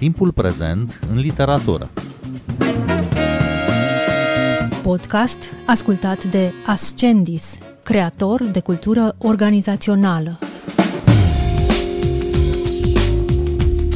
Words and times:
Timpul 0.00 0.32
prezent 0.32 1.00
în 1.10 1.18
literatură. 1.18 1.90
Podcast 4.82 5.38
ascultat 5.66 6.24
de 6.24 6.52
Ascendis, 6.66 7.58
creator 7.82 8.42
de 8.42 8.60
cultură 8.60 9.14
organizațională. 9.18 10.38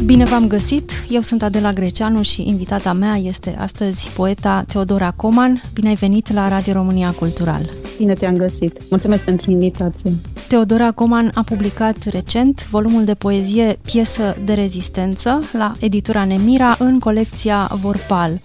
Bine 0.05 0.25
v-am 0.25 0.47
găsit! 0.47 0.91
Eu 1.09 1.21
sunt 1.21 1.43
Adela 1.43 1.73
Greceanu 1.73 2.23
și 2.23 2.49
invitata 2.49 2.93
mea 2.93 3.17
este 3.17 3.57
astăzi 3.59 4.11
poeta 4.11 4.65
Teodora 4.69 5.11
Coman. 5.11 5.63
Bine 5.73 5.89
ai 5.89 5.95
venit 5.95 6.33
la 6.33 6.49
Radio 6.49 6.73
România 6.73 7.11
Cultural! 7.11 7.84
Bine 7.97 8.13
te-am 8.13 8.37
găsit! 8.37 8.81
Mulțumesc 8.91 9.25
pentru 9.25 9.51
invitație! 9.51 10.13
Teodora 10.49 10.91
Coman 10.91 11.31
a 11.35 11.43
publicat 11.43 11.97
recent 12.05 12.69
volumul 12.69 13.05
de 13.05 13.15
poezie 13.15 13.79
Piesă 13.83 14.37
de 14.45 14.53
rezistență 14.53 15.41
la 15.53 15.73
editura 15.81 16.25
Nemira 16.25 16.77
în 16.79 16.99
colecția 16.99 17.71
Vorpal. 17.81 18.41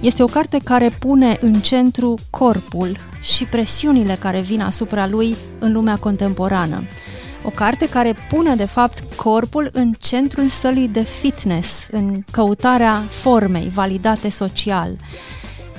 Este 0.00 0.22
o 0.22 0.26
carte 0.26 0.58
care 0.64 0.88
pune 0.98 1.38
în 1.40 1.52
centru 1.52 2.14
corpul 2.30 2.96
și 3.20 3.44
presiunile 3.44 4.16
care 4.20 4.40
vin 4.40 4.60
asupra 4.60 5.06
lui 5.06 5.36
în 5.58 5.72
lumea 5.72 5.96
contemporană. 5.96 6.82
O 7.44 7.48
carte 7.48 7.88
care 7.88 8.16
pune, 8.28 8.54
de 8.54 8.64
fapt, 8.64 9.14
corpul 9.16 9.70
în 9.72 9.92
centrul 9.98 10.48
sălii 10.48 10.88
de 10.88 11.02
fitness, 11.02 11.88
în 11.90 12.22
căutarea 12.30 13.06
formei 13.10 13.70
validate 13.74 14.28
social. 14.28 14.96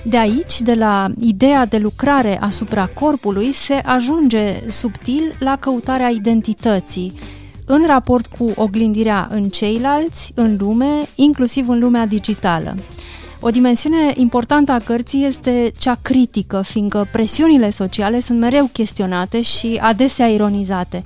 De 0.04 0.18
aici, 0.18 0.62
de 0.62 0.74
la 0.74 1.12
ideea 1.20 1.66
de 1.66 1.78
lucrare 1.78 2.40
asupra 2.40 2.86
corpului, 2.86 3.52
se 3.52 3.74
ajunge 3.74 4.70
subtil 4.70 5.36
la 5.40 5.56
căutarea 5.56 6.10
identității, 6.10 7.14
în 7.66 7.86
raport 7.88 8.26
cu 8.26 8.52
oglindirea 8.56 9.28
în 9.32 9.50
ceilalți, 9.50 10.32
în 10.36 10.58
lume, 10.60 11.10
inclusiv 11.16 11.70
în 11.70 11.80
lumea 11.80 12.06
digitală. 12.06 12.76
O 13.40 13.50
dimensiune 13.50 14.14
importantă 14.16 14.72
a 14.72 14.80
cărții 14.80 15.26
este 15.26 15.72
cea 15.80 15.98
critică, 16.02 16.62
fiindcă 16.62 17.08
presiunile 17.12 17.70
sociale 17.70 18.20
sunt 18.20 18.40
mereu 18.40 18.70
chestionate 18.74 19.42
și 19.42 19.80
adesea 19.82 20.28
ironizate. 20.28 21.04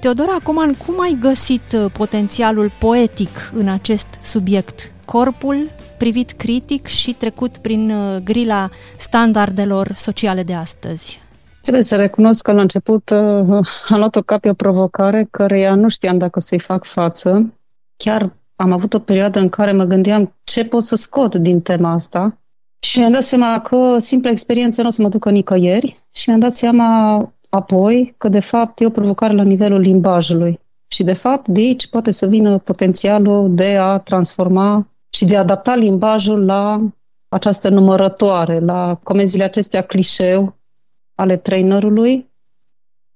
Teodora 0.00 0.38
Coman, 0.42 0.74
cum 0.74 1.00
ai 1.00 1.16
găsit 1.20 1.72
uh, 1.72 1.90
potențialul 1.92 2.72
poetic 2.78 3.52
în 3.54 3.68
acest 3.68 4.06
subiect? 4.22 4.90
Corpul 5.06 5.70
privit 5.98 6.30
critic 6.30 6.86
și 6.86 7.12
trecut 7.12 7.58
prin 7.58 7.90
uh, 7.90 8.16
grila 8.24 8.68
standardelor 8.96 9.92
sociale 9.94 10.42
de 10.42 10.54
astăzi. 10.54 11.24
Trebuie 11.60 11.82
să 11.82 11.96
recunosc 11.96 12.42
că 12.42 12.52
la 12.52 12.60
început 12.60 13.10
uh, 13.10 13.18
am 13.88 13.98
luat-o 13.98 14.20
ca 14.20 14.38
pe 14.38 14.48
o 14.48 14.54
provocare 14.54 15.28
căreia 15.30 15.74
nu 15.74 15.88
știam 15.88 16.18
dacă 16.18 16.38
o 16.38 16.40
să-i 16.40 16.58
fac 16.58 16.84
față. 16.84 17.54
Chiar 17.96 18.32
am 18.56 18.72
avut 18.72 18.94
o 18.94 18.98
perioadă 18.98 19.38
în 19.38 19.48
care 19.48 19.72
mă 19.72 19.84
gândeam 19.84 20.34
ce 20.44 20.64
pot 20.64 20.82
să 20.82 20.96
scot 20.96 21.34
din 21.34 21.60
tema 21.60 21.92
asta 21.92 22.38
și 22.86 22.98
mi-am 22.98 23.12
dat 23.12 23.22
seama 23.22 23.60
că 23.60 23.98
simpla 23.98 24.30
experiență 24.30 24.80
nu 24.82 24.88
o 24.88 24.90
să 24.90 25.02
mă 25.02 25.08
ducă 25.08 25.30
nicăieri 25.30 26.06
și 26.12 26.28
mi-am 26.28 26.40
dat 26.40 26.52
seama 26.52 27.18
apoi 27.48 28.14
că 28.18 28.28
de 28.28 28.40
fapt 28.40 28.80
e 28.80 28.86
o 28.86 28.90
provocare 28.90 29.34
la 29.34 29.42
nivelul 29.42 29.80
limbajului. 29.80 30.60
Și 30.88 31.02
de 31.02 31.12
fapt 31.12 31.48
de 31.48 31.60
aici 31.60 31.88
poate 31.88 32.10
să 32.10 32.26
vină 32.26 32.58
potențialul 32.58 33.54
de 33.54 33.76
a 33.76 33.98
transforma 33.98 34.86
și 35.16 35.24
de 35.24 35.36
a 35.36 35.38
adapta 35.38 35.74
limbajul 35.74 36.44
la 36.44 36.80
această 37.28 37.68
numărătoare, 37.68 38.58
la 38.58 39.00
comenzile 39.02 39.44
acestea 39.44 39.82
clișeu 39.82 40.56
ale 41.14 41.36
trainerului. 41.36 42.30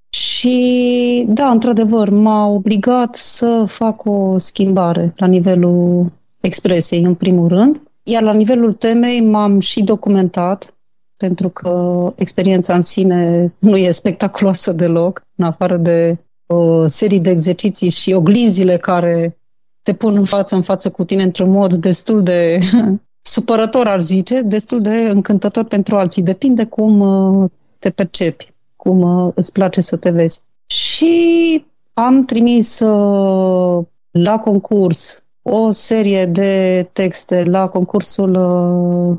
Și 0.09 1.25
da, 1.29 1.51
într-adevăr, 1.51 2.09
m-a 2.09 2.47
obligat 2.47 3.15
să 3.15 3.65
fac 3.67 4.05
o 4.05 4.39
schimbare 4.39 5.13
la 5.17 5.27
nivelul 5.27 6.13
expresiei, 6.41 7.03
în 7.03 7.15
primul 7.15 7.49
rând, 7.49 7.83
iar 8.03 8.23
la 8.23 8.33
nivelul 8.33 8.73
temei 8.73 9.21
m-am 9.21 9.61
și 9.61 9.83
documentat 9.83 10.75
pentru 11.17 11.49
că 11.49 11.73
experiența 12.17 12.75
în 12.75 12.83
sine 12.83 13.53
nu 13.59 13.77
e 13.77 13.91
spectaculoasă 13.91 14.73
deloc, 14.73 15.23
în 15.37 15.45
afară 15.45 15.77
de 15.77 16.19
o 16.47 16.87
serie 16.87 17.19
de 17.19 17.31
exerciții 17.31 17.91
și 17.91 18.13
oglinzile 18.13 18.77
care 18.77 19.40
te 19.83 19.95
pun 19.95 20.17
în 20.17 20.25
față 20.25 20.55
în 20.55 20.63
față 20.63 20.91
cu 20.91 21.05
tine 21.05 21.23
într-un 21.23 21.51
mod 21.51 21.73
destul 21.73 22.23
de 22.23 22.59
supărător, 23.35 23.87
ar 23.87 24.01
zice, 24.01 24.41
destul 24.41 24.81
de 24.81 24.97
încântător 24.97 25.65
pentru 25.65 25.97
alții. 25.97 26.23
Depinde 26.23 26.65
cum 26.65 27.01
uh, 27.01 27.51
te 27.79 27.91
percepi, 27.91 28.53
cum 28.77 29.01
uh, 29.01 29.33
îți 29.35 29.53
place 29.53 29.81
să 29.81 29.97
te 29.97 30.11
vezi. 30.11 30.41
Și 30.67 31.65
am 31.93 32.25
trimis 32.25 32.81
uh, 32.81 33.87
la 34.11 34.39
concurs 34.39 35.25
o 35.43 35.71
serie 35.71 36.27
de 36.27 36.89
texte 36.93 37.45
la 37.45 37.69
concursul 37.69 38.37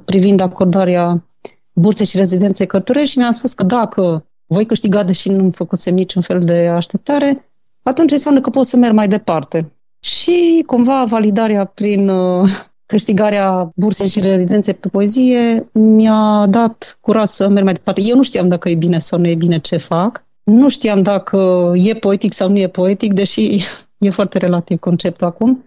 privind 0.05 0.39
acordarea 0.39 1.25
burse 1.73 2.03
și 2.03 2.17
rezidențe 2.17 2.65
cărturești 2.65 3.11
și 3.11 3.17
mi-a 3.17 3.31
spus 3.31 3.53
că 3.53 3.63
dacă 3.63 4.25
voi 4.45 4.65
câștiga, 4.65 5.03
deși 5.03 5.29
nu-mi 5.29 5.51
făcusem 5.51 5.93
niciun 5.93 6.21
fel 6.21 6.43
de 6.43 6.67
așteptare, 6.67 7.51
atunci 7.83 8.11
înseamnă 8.11 8.41
că 8.41 8.49
pot 8.49 8.65
să 8.65 8.77
merg 8.77 8.93
mai 8.93 9.07
departe. 9.07 9.71
Și 10.01 10.63
cumva 10.65 11.03
validarea 11.03 11.65
prin 11.65 12.09
uh, 12.09 12.49
câștigarea 12.85 13.71
bursei 13.75 14.07
și 14.07 14.19
rezidențe 14.19 14.73
pe 14.73 14.87
poezie 14.87 15.69
mi-a 15.71 16.45
dat 16.49 16.97
curaj 17.01 17.27
să 17.27 17.47
merg 17.47 17.63
mai 17.63 17.73
departe. 17.73 18.01
Eu 18.01 18.15
nu 18.15 18.23
știam 18.23 18.47
dacă 18.47 18.69
e 18.69 18.75
bine 18.75 18.99
sau 18.99 19.19
nu 19.19 19.27
e 19.27 19.35
bine 19.35 19.59
ce 19.59 19.77
fac. 19.77 20.25
Nu 20.43 20.69
știam 20.69 21.01
dacă 21.01 21.71
e 21.75 21.93
poetic 21.93 22.33
sau 22.33 22.49
nu 22.49 22.57
e 22.57 22.67
poetic, 22.67 23.13
deși 23.13 23.63
e 23.97 24.09
foarte 24.09 24.37
relativ 24.37 24.79
conceptul 24.79 25.27
acum. 25.27 25.65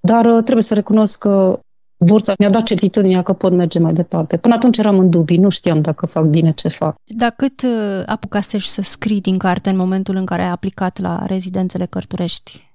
Dar 0.00 0.24
uh, 0.24 0.42
trebuie 0.42 0.62
să 0.62 0.74
recunosc 0.74 1.18
că 1.18 1.58
bursa 1.96 2.34
mi-a 2.38 2.50
dat 2.50 2.62
certitudinea 2.62 3.22
că 3.22 3.32
pot 3.32 3.52
merge 3.52 3.78
mai 3.78 3.92
departe. 3.92 4.36
Până 4.36 4.54
atunci 4.54 4.78
eram 4.78 4.98
în 4.98 5.10
dubii, 5.10 5.38
nu 5.38 5.48
știam 5.48 5.80
dacă 5.80 6.06
fac 6.06 6.24
bine 6.24 6.52
ce 6.52 6.68
fac. 6.68 6.94
Dar 7.04 7.34
cât 7.36 7.62
uh, 7.62 8.02
apucasești 8.06 8.70
să 8.70 8.82
scrii 8.82 9.20
din 9.20 9.38
carte 9.38 9.70
în 9.70 9.76
momentul 9.76 10.16
în 10.16 10.24
care 10.24 10.42
ai 10.42 10.50
aplicat 10.50 10.98
la 11.00 11.24
rezidențele 11.26 11.86
cărturești? 11.86 12.65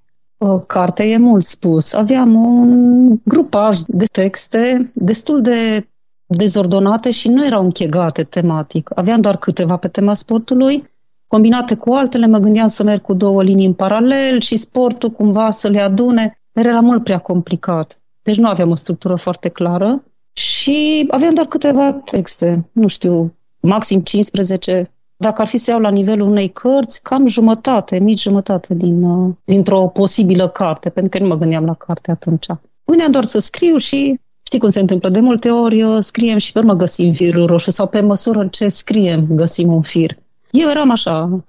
O 0.44 0.60
carte 0.60 1.04
e 1.04 1.18
mult 1.18 1.44
spus. 1.44 1.94
Aveam 1.94 2.36
un 2.36 3.20
grupaj 3.24 3.80
de 3.88 4.06
texte 4.06 4.92
destul 4.94 5.42
de 5.42 5.88
dezordonate 6.26 7.12
și 7.12 7.28
nu 7.28 7.46
erau 7.46 7.64
închegate 7.64 8.24
tematic. 8.24 8.90
Aveam 8.96 9.22
doar 9.22 9.38
câteva 9.38 9.78
pe 9.78 9.88
tema 9.88 10.14
sportului, 10.14 10.90
combinate 11.28 11.76
cu 11.76 11.94
altele, 11.94 12.28
mă 12.28 12.38
gândeam 12.38 12.68
să 12.68 12.84
merg 12.84 13.02
cu 13.02 13.14
două 13.14 13.44
linii 13.44 13.66
în 13.66 13.74
paralel 13.74 14.40
și 14.40 14.58
sportul 14.58 15.10
cumva 15.10 15.52
să 15.52 15.68
le 15.68 15.80
adune, 15.80 16.42
dar 16.54 16.66
era 16.66 16.80
mult 16.80 17.04
prea 17.04 17.20
complicat. 17.20 18.02
Deci 18.22 18.38
nu 18.38 18.48
aveam 18.48 18.70
o 18.70 18.76
structură 18.76 19.16
foarte 19.16 19.50
clară 19.50 20.04
și 20.34 21.08
aveam 21.10 21.34
doar 21.34 21.48
câteva 21.48 21.94
texte, 21.94 22.70
nu 22.74 22.88
știu, 22.88 23.36
maxim 23.60 24.02
15. 24.02 24.92
Dacă 25.22 25.42
ar 25.42 25.48
fi 25.48 25.58
să 25.58 25.72
iau 25.72 25.80
la 25.80 25.90
nivelul 25.90 26.30
unei 26.30 26.50
cărți, 26.50 27.02
cam 27.02 27.28
jumătate, 27.28 28.00
mici 28.00 28.22
jumătate 28.22 28.74
din, 28.74 29.04
uh, 29.04 29.34
dintr-o 29.44 29.88
posibilă 29.88 30.48
carte, 30.48 30.90
pentru 30.90 31.18
că 31.18 31.24
nu 31.24 31.30
mă 31.30 31.38
gândeam 31.38 31.66
la 31.66 31.74
carte 31.74 32.12
atunci. 32.12 32.46
Gândeam 32.86 33.12
doar 33.12 33.24
să 33.24 33.40
scriu 33.40 33.78
și 33.78 34.20
știi 34.44 34.60
cum 34.60 34.70
se 34.70 34.80
întâmplă, 34.80 35.10
de 35.10 35.20
multe 35.20 35.50
ori 35.50 35.84
uh, 35.84 35.98
scriem 36.00 36.38
și 36.38 36.52
pe 36.52 36.60
urmă 36.60 36.74
găsim 36.74 37.14
firul 37.14 37.46
roșu 37.46 37.72
sau 37.72 37.88
pe 37.88 38.02
măsură 38.02 38.48
ce 38.48 38.68
scriem 38.68 39.28
găsim 39.30 39.74
un 39.74 39.82
fir. 39.82 40.18
Eu 40.52 40.70
eram 40.70 40.92
așa. 40.92 41.44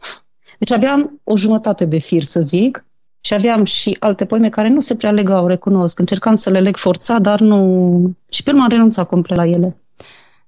Deci 0.59 0.71
aveam 0.71 1.21
o 1.25 1.37
jumătate 1.37 1.85
de 1.85 1.99
fir, 1.99 2.23
să 2.23 2.41
zic, 2.41 2.85
și 3.21 3.35
aveam 3.35 3.65
și 3.65 3.97
alte 4.01 4.25
poeme 4.25 4.49
care 4.49 4.69
nu 4.69 4.81
se 4.81 4.95
prea 4.95 5.11
legau, 5.11 5.47
recunosc. 5.47 5.99
Încercam 5.99 6.35
să 6.35 6.51
le 6.51 6.61
leg 6.61 6.77
forța, 6.77 7.19
dar 7.19 7.41
nu... 7.41 8.11
Și 8.29 8.43
pe 8.43 8.51
urmă 8.51 8.63
am 8.63 8.69
renunțat 8.69 9.07
complet 9.07 9.37
la 9.37 9.47
ele. 9.47 9.77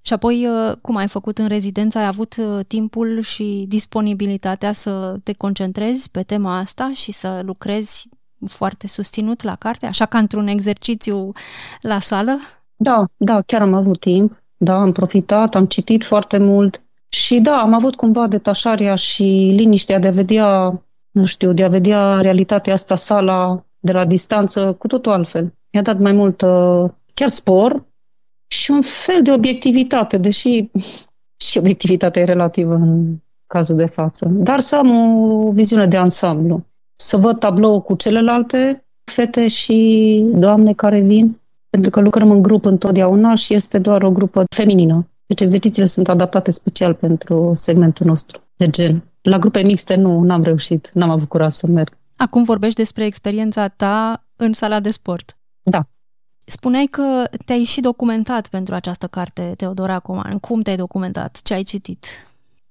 Și 0.06 0.12
apoi, 0.12 0.46
uh, 0.46 0.76
cum 0.80 0.96
ai 0.96 1.08
făcut 1.08 1.38
în 1.38 1.46
rezidență? 1.46 1.98
Ai 1.98 2.06
avut 2.06 2.36
uh, 2.36 2.64
timpul 2.66 3.20
și 3.20 3.64
disponibilitatea 3.68 4.72
să 4.72 5.16
te 5.22 5.32
concentrezi 5.32 6.10
pe 6.10 6.22
tema 6.22 6.58
asta 6.58 6.90
și 6.94 7.12
să 7.12 7.40
lucrezi 7.44 8.08
foarte 8.46 8.86
susținut 8.86 9.42
la 9.42 9.56
carte, 9.56 9.86
așa 9.86 10.06
ca 10.06 10.18
într-un 10.18 10.46
exercițiu 10.46 11.32
la 11.80 11.98
sală? 11.98 12.38
Da, 12.76 13.04
da, 13.16 13.40
chiar 13.40 13.62
am 13.62 13.74
avut 13.74 14.00
timp. 14.00 14.42
Da, 14.56 14.74
am 14.74 14.92
profitat, 14.92 15.54
am 15.54 15.66
citit 15.66 16.04
foarte 16.04 16.38
mult 16.38 16.82
și 17.08 17.40
da, 17.40 17.60
am 17.60 17.74
avut 17.74 17.94
cumva 17.94 18.28
detașarea 18.28 18.94
și 18.94 19.52
liniștea 19.56 19.98
de 19.98 20.08
a 20.08 20.10
vedea 20.10 20.78
nu 21.10 21.24
știu, 21.24 21.52
de 21.52 21.64
a 21.64 21.68
vedea 21.68 22.20
realitatea 22.20 22.72
asta, 22.72 22.94
sala 22.94 23.64
de 23.78 23.92
la 23.92 24.04
distanță, 24.04 24.72
cu 24.72 24.86
totul 24.86 25.12
altfel. 25.12 25.54
Mi-a 25.72 25.82
dat 25.82 25.98
mai 25.98 26.12
mult 26.12 26.36
chiar 27.14 27.28
spor 27.28 27.84
și 28.54 28.70
un 28.70 28.82
fel 28.82 29.22
de 29.22 29.32
obiectivitate, 29.32 30.16
deși 30.16 30.70
și 31.46 31.58
obiectivitatea 31.58 32.22
e 32.22 32.24
relativă 32.24 32.74
în 32.74 33.16
cazul 33.46 33.76
de 33.76 33.86
față. 33.86 34.26
Dar 34.30 34.60
să 34.60 34.76
am 34.76 34.90
o 34.90 35.50
viziune 35.52 35.86
de 35.86 35.96
ansamblu. 35.96 36.64
Să 36.96 37.16
văd 37.16 37.38
tablou 37.38 37.80
cu 37.80 37.94
celelalte 37.94 38.84
fete 39.04 39.48
și 39.48 40.20
doamne 40.34 40.72
care 40.72 41.00
vin, 41.00 41.40
pentru 41.70 41.90
că 41.90 42.00
lucrăm 42.00 42.30
în 42.30 42.42
grup 42.42 42.64
întotdeauna 42.64 43.34
și 43.34 43.54
este 43.54 43.78
doar 43.78 44.02
o 44.02 44.10
grupă 44.10 44.44
feminină. 44.56 45.08
Deci 45.26 45.40
exercițiile 45.40 45.86
sunt 45.86 46.08
adaptate 46.08 46.50
special 46.50 46.94
pentru 46.94 47.52
segmentul 47.54 48.06
nostru 48.06 48.40
de 48.56 48.70
gen. 48.70 49.02
La 49.22 49.38
grupe 49.38 49.62
mixte 49.62 49.94
nu, 49.94 50.22
n-am 50.22 50.42
reușit, 50.42 50.90
n-am 50.92 51.10
avut 51.10 51.28
curaj 51.28 51.52
să 51.52 51.66
merg. 51.66 51.96
Acum 52.16 52.42
vorbești 52.42 52.78
despre 52.78 53.04
experiența 53.04 53.68
ta 53.68 54.26
în 54.36 54.52
sala 54.52 54.80
de 54.80 54.90
sport. 54.90 55.38
Da. 55.62 55.86
Spuneai 56.46 56.86
că 56.86 57.24
te-ai 57.44 57.64
și 57.64 57.80
documentat 57.80 58.46
pentru 58.46 58.74
această 58.74 59.06
carte, 59.06 59.54
Teodora 59.56 59.98
Coman. 59.98 60.38
Cum 60.38 60.60
te-ai 60.60 60.76
documentat? 60.76 61.40
Ce 61.42 61.54
ai 61.54 61.62
citit? 61.62 62.06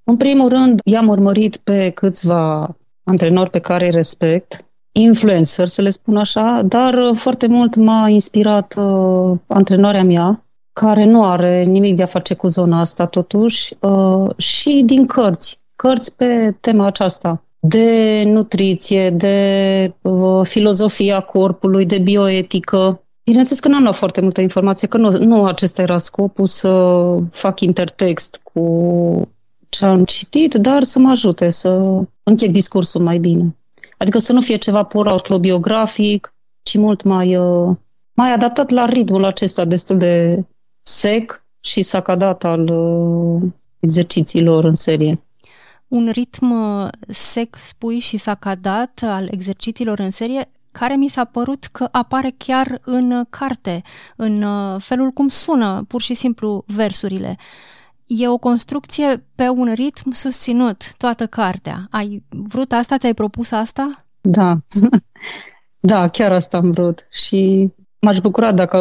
În 0.03 0.17
primul 0.17 0.49
rând, 0.49 0.79
i-am 0.83 1.07
urmărit 1.07 1.57
pe 1.57 1.89
câțiva 1.89 2.75
antrenori 3.03 3.49
pe 3.49 3.59
care 3.59 3.85
îi 3.85 3.91
respect, 3.91 4.65
influencer, 4.91 5.67
să 5.67 5.81
le 5.81 5.89
spun 5.89 6.17
așa, 6.17 6.61
dar 6.65 6.93
uh, 6.93 7.15
foarte 7.15 7.47
mult 7.47 7.75
m-a 7.75 8.09
inspirat 8.09 8.75
uh, 8.77 9.37
antrenoarea 9.47 10.03
mea, 10.03 10.45
care 10.73 11.05
nu 11.05 11.25
are 11.25 11.63
nimic 11.63 11.95
de 11.95 12.03
a 12.03 12.05
face 12.05 12.33
cu 12.33 12.47
zona 12.47 12.79
asta 12.79 13.05
totuși, 13.05 13.75
uh, 13.79 14.37
și 14.37 14.83
din 14.85 15.05
cărți, 15.05 15.59
cărți 15.75 16.15
pe 16.15 16.55
tema 16.59 16.85
aceasta 16.85 17.43
de 17.59 18.23
nutriție, 18.25 19.09
de 19.09 19.93
uh, 20.01 20.45
filozofia 20.45 21.19
corpului, 21.19 21.85
de 21.85 21.97
bioetică. 21.97 23.03
Bineînțeles 23.23 23.59
că 23.59 23.67
n-am 23.67 23.81
luat 23.81 23.95
foarte 23.95 24.21
multă 24.21 24.41
informație, 24.41 24.87
că 24.87 24.97
nu, 24.97 25.09
nu 25.09 25.45
acesta 25.45 25.81
era 25.81 25.97
scopul 25.97 26.47
să 26.47 27.17
fac 27.31 27.59
intertext 27.59 28.39
cu 28.43 28.61
ce 29.69 29.85
am 29.85 30.03
citit, 30.03 30.53
dar 30.53 30.83
să 30.83 30.99
mă 30.99 31.09
ajute 31.09 31.49
să 31.49 31.69
încheg 32.23 32.51
discursul 32.51 33.01
mai 33.01 33.17
bine. 33.17 33.55
Adică 33.97 34.17
să 34.17 34.33
nu 34.33 34.41
fie 34.41 34.55
ceva 34.55 34.83
pur 34.83 35.07
autobiografic, 35.07 36.33
ci 36.63 36.77
mult 36.77 37.03
mai, 37.03 37.35
uh, 37.35 37.75
mai 38.13 38.33
adaptat 38.33 38.69
la 38.69 38.85
ritmul 38.85 39.25
acesta 39.25 39.65
destul 39.65 39.97
de 39.97 40.45
sec 40.81 41.45
și 41.59 41.81
sacadat 41.81 42.43
al 42.43 42.69
uh, 42.69 43.41
exercițiilor 43.79 44.63
în 44.63 44.75
serie. 44.75 45.23
Un 45.87 46.09
ritm 46.11 46.51
uh, 46.51 46.87
sec, 47.07 47.55
spui, 47.55 47.99
și 47.99 48.17
sacadat 48.17 49.01
al 49.05 49.27
exercițiilor 49.31 49.99
în 49.99 50.11
serie 50.11 50.49
care 50.73 50.95
mi 50.95 51.07
s-a 51.07 51.23
părut 51.23 51.65
că 51.65 51.87
apare 51.91 52.33
chiar 52.37 52.81
în 52.83 53.25
carte, 53.29 53.81
în 54.15 54.45
felul 54.79 55.11
cum 55.11 55.27
sună 55.27 55.83
pur 55.87 56.01
și 56.01 56.13
simplu 56.13 56.63
versurile. 56.67 57.37
E 58.05 58.27
o 58.27 58.37
construcție 58.37 59.25
pe 59.35 59.49
un 59.49 59.73
ritm 59.73 60.11
susținut, 60.11 60.93
toată 60.97 61.27
cartea. 61.27 61.87
Ai 61.91 62.23
vrut 62.29 62.71
asta? 62.71 62.97
Ți-ai 62.97 63.13
propus 63.13 63.51
asta? 63.51 64.05
Da, 64.21 64.57
da, 65.91 66.07
chiar 66.07 66.31
asta 66.31 66.57
am 66.57 66.71
vrut 66.71 67.07
și 67.11 67.69
m-aș 67.99 68.19
bucura 68.19 68.51
dacă 68.51 68.77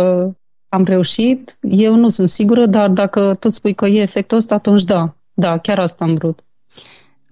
am 0.69 0.85
reușit. 0.85 1.59
Eu 1.61 1.95
nu 1.95 2.09
sunt 2.09 2.29
sigură, 2.29 2.67
dar 2.67 2.89
dacă 2.89 3.35
tu 3.35 3.49
spui 3.49 3.75
că 3.75 3.87
e 3.87 4.03
efectul 4.03 4.37
ăsta, 4.37 4.55
atunci 4.55 4.85
da, 4.85 5.15
da, 5.33 5.59
chiar 5.59 5.79
asta 5.79 6.05
am 6.05 6.15
vrut. 6.15 6.41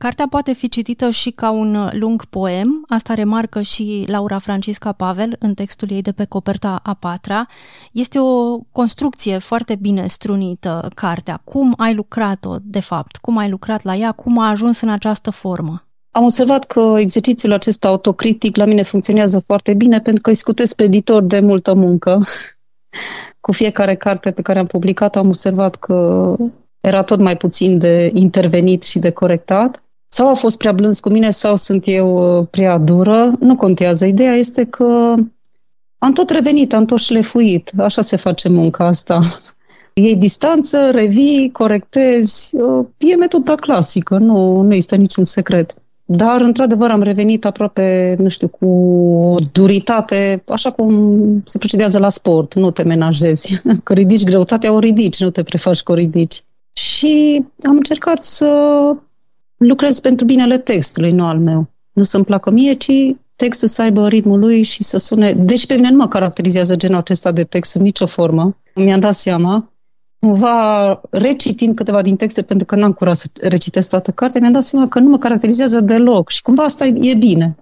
Cartea 0.02 0.26
poate 0.30 0.52
fi 0.52 0.68
citită 0.68 1.10
și 1.10 1.30
ca 1.30 1.50
un 1.50 1.88
lung 1.92 2.24
poem, 2.24 2.84
asta 2.88 3.14
remarcă 3.14 3.60
și 3.60 4.04
Laura 4.06 4.38
Francisca 4.38 4.92
Pavel 4.92 5.36
în 5.38 5.54
textul 5.54 5.90
ei 5.90 6.02
de 6.02 6.12
pe 6.12 6.24
coperta 6.24 6.80
a 6.82 6.94
patra. 6.94 7.46
Este 7.92 8.18
o 8.18 8.58
construcție 8.58 9.38
foarte 9.38 9.74
bine 9.80 10.06
strunită, 10.06 10.88
cartea. 10.94 11.40
Cum 11.44 11.74
ai 11.76 11.94
lucrat-o, 11.94 12.56
de 12.62 12.80
fapt? 12.80 13.16
Cum 13.16 13.36
ai 13.36 13.50
lucrat 13.50 13.82
la 13.82 13.94
ea? 13.94 14.12
Cum 14.12 14.38
a 14.38 14.48
ajuns 14.48 14.80
în 14.80 14.88
această 14.88 15.30
formă? 15.30 15.88
Am 16.10 16.24
observat 16.24 16.64
că 16.64 16.94
exercițiul 16.98 17.52
acesta 17.52 17.88
autocritic 17.88 18.56
la 18.56 18.64
mine 18.64 18.82
funcționează 18.82 19.42
foarte 19.46 19.74
bine 19.74 20.00
pentru 20.00 20.22
că 20.22 20.30
îi 20.30 20.36
scutesc 20.36 20.76
pe 20.76 20.82
editor 20.82 21.22
de 21.22 21.40
multă 21.40 21.74
muncă. 21.74 22.20
Cu 23.40 23.52
fiecare 23.52 23.94
carte 23.94 24.30
pe 24.30 24.42
care 24.42 24.58
am 24.58 24.66
publicat 24.66 25.16
am 25.16 25.26
observat 25.26 25.76
că 25.76 26.36
era 26.80 27.02
tot 27.02 27.18
mai 27.18 27.36
puțin 27.36 27.78
de 27.78 28.10
intervenit 28.14 28.82
și 28.82 28.98
de 28.98 29.10
corectat 29.10 29.82
sau 30.12 30.28
a 30.28 30.34
fost 30.34 30.58
prea 30.58 30.72
blâns 30.72 31.00
cu 31.00 31.08
mine 31.08 31.30
sau 31.30 31.56
sunt 31.56 31.82
eu 31.86 32.38
uh, 32.38 32.46
prea 32.50 32.78
dură, 32.78 33.32
nu 33.38 33.56
contează. 33.56 34.06
Ideea 34.06 34.34
este 34.34 34.64
că 34.64 35.14
am 35.98 36.12
tot 36.12 36.30
revenit, 36.30 36.72
am 36.72 36.84
tot 36.84 36.98
șlefuit. 36.98 37.72
Așa 37.78 38.02
se 38.02 38.16
face 38.16 38.48
munca 38.48 38.86
asta. 38.86 39.20
Iei 39.94 40.16
distanță, 40.16 40.90
revii, 40.90 41.50
corectezi. 41.52 42.56
Uh, 42.56 42.86
e 42.98 43.14
metoda 43.14 43.54
clasică, 43.54 44.18
nu, 44.18 44.60
nu 44.60 44.72
există 44.72 44.96
niciun 44.96 45.24
secret. 45.24 45.74
Dar, 46.04 46.40
într-adevăr, 46.40 46.90
am 46.90 47.02
revenit 47.02 47.44
aproape, 47.44 48.14
nu 48.18 48.28
știu, 48.28 48.48
cu 48.48 48.66
o 48.66 49.34
duritate, 49.52 50.42
așa 50.48 50.70
cum 50.70 51.42
se 51.44 51.58
procedează 51.58 51.98
la 51.98 52.08
sport. 52.08 52.54
Nu 52.54 52.70
te 52.70 52.82
menajezi. 52.82 53.62
Că 53.84 53.92
ridici 53.92 54.24
greutatea, 54.24 54.72
o 54.72 54.78
ridici, 54.78 55.22
nu 55.22 55.30
te 55.30 55.42
prefaci 55.42 55.82
că 55.82 55.92
o 55.92 55.94
ridici. 55.94 56.42
Și 56.72 57.44
am 57.62 57.76
încercat 57.76 58.22
să 58.22 58.46
lucrez 59.66 60.00
pentru 60.00 60.24
binele 60.24 60.58
textului, 60.58 61.12
nu 61.12 61.24
al 61.24 61.38
meu. 61.38 61.70
Nu 61.92 62.02
să-mi 62.02 62.24
placă 62.24 62.50
mie, 62.50 62.72
ci 62.72 62.92
textul 63.36 63.68
să 63.68 63.82
aibă 63.82 64.08
ritmul 64.08 64.38
lui 64.38 64.62
și 64.62 64.82
să 64.82 64.98
sune... 64.98 65.32
Deci 65.32 65.66
pe 65.66 65.74
mine 65.74 65.90
nu 65.90 65.96
mă 65.96 66.08
caracterizează 66.08 66.76
genul 66.76 66.98
acesta 66.98 67.32
de 67.32 67.44
text 67.44 67.74
în 67.74 67.82
nicio 67.82 68.06
formă. 68.06 68.56
Mi-am 68.74 69.00
dat 69.00 69.14
seama. 69.14 69.72
Cumva, 70.18 71.00
recitind 71.10 71.74
câteva 71.74 72.02
din 72.02 72.16
texte, 72.16 72.42
pentru 72.42 72.66
că 72.66 72.76
n-am 72.76 72.92
curat 72.92 73.16
să 73.16 73.26
recitesc 73.42 73.88
toată 73.88 74.10
cartea, 74.10 74.40
mi-am 74.40 74.52
dat 74.52 74.62
seama 74.62 74.88
că 74.88 74.98
nu 74.98 75.08
mă 75.08 75.18
caracterizează 75.18 75.80
deloc. 75.80 76.30
Și 76.30 76.42
cumva 76.42 76.62
asta 76.62 76.86
e 76.86 77.14
bine. 77.14 77.56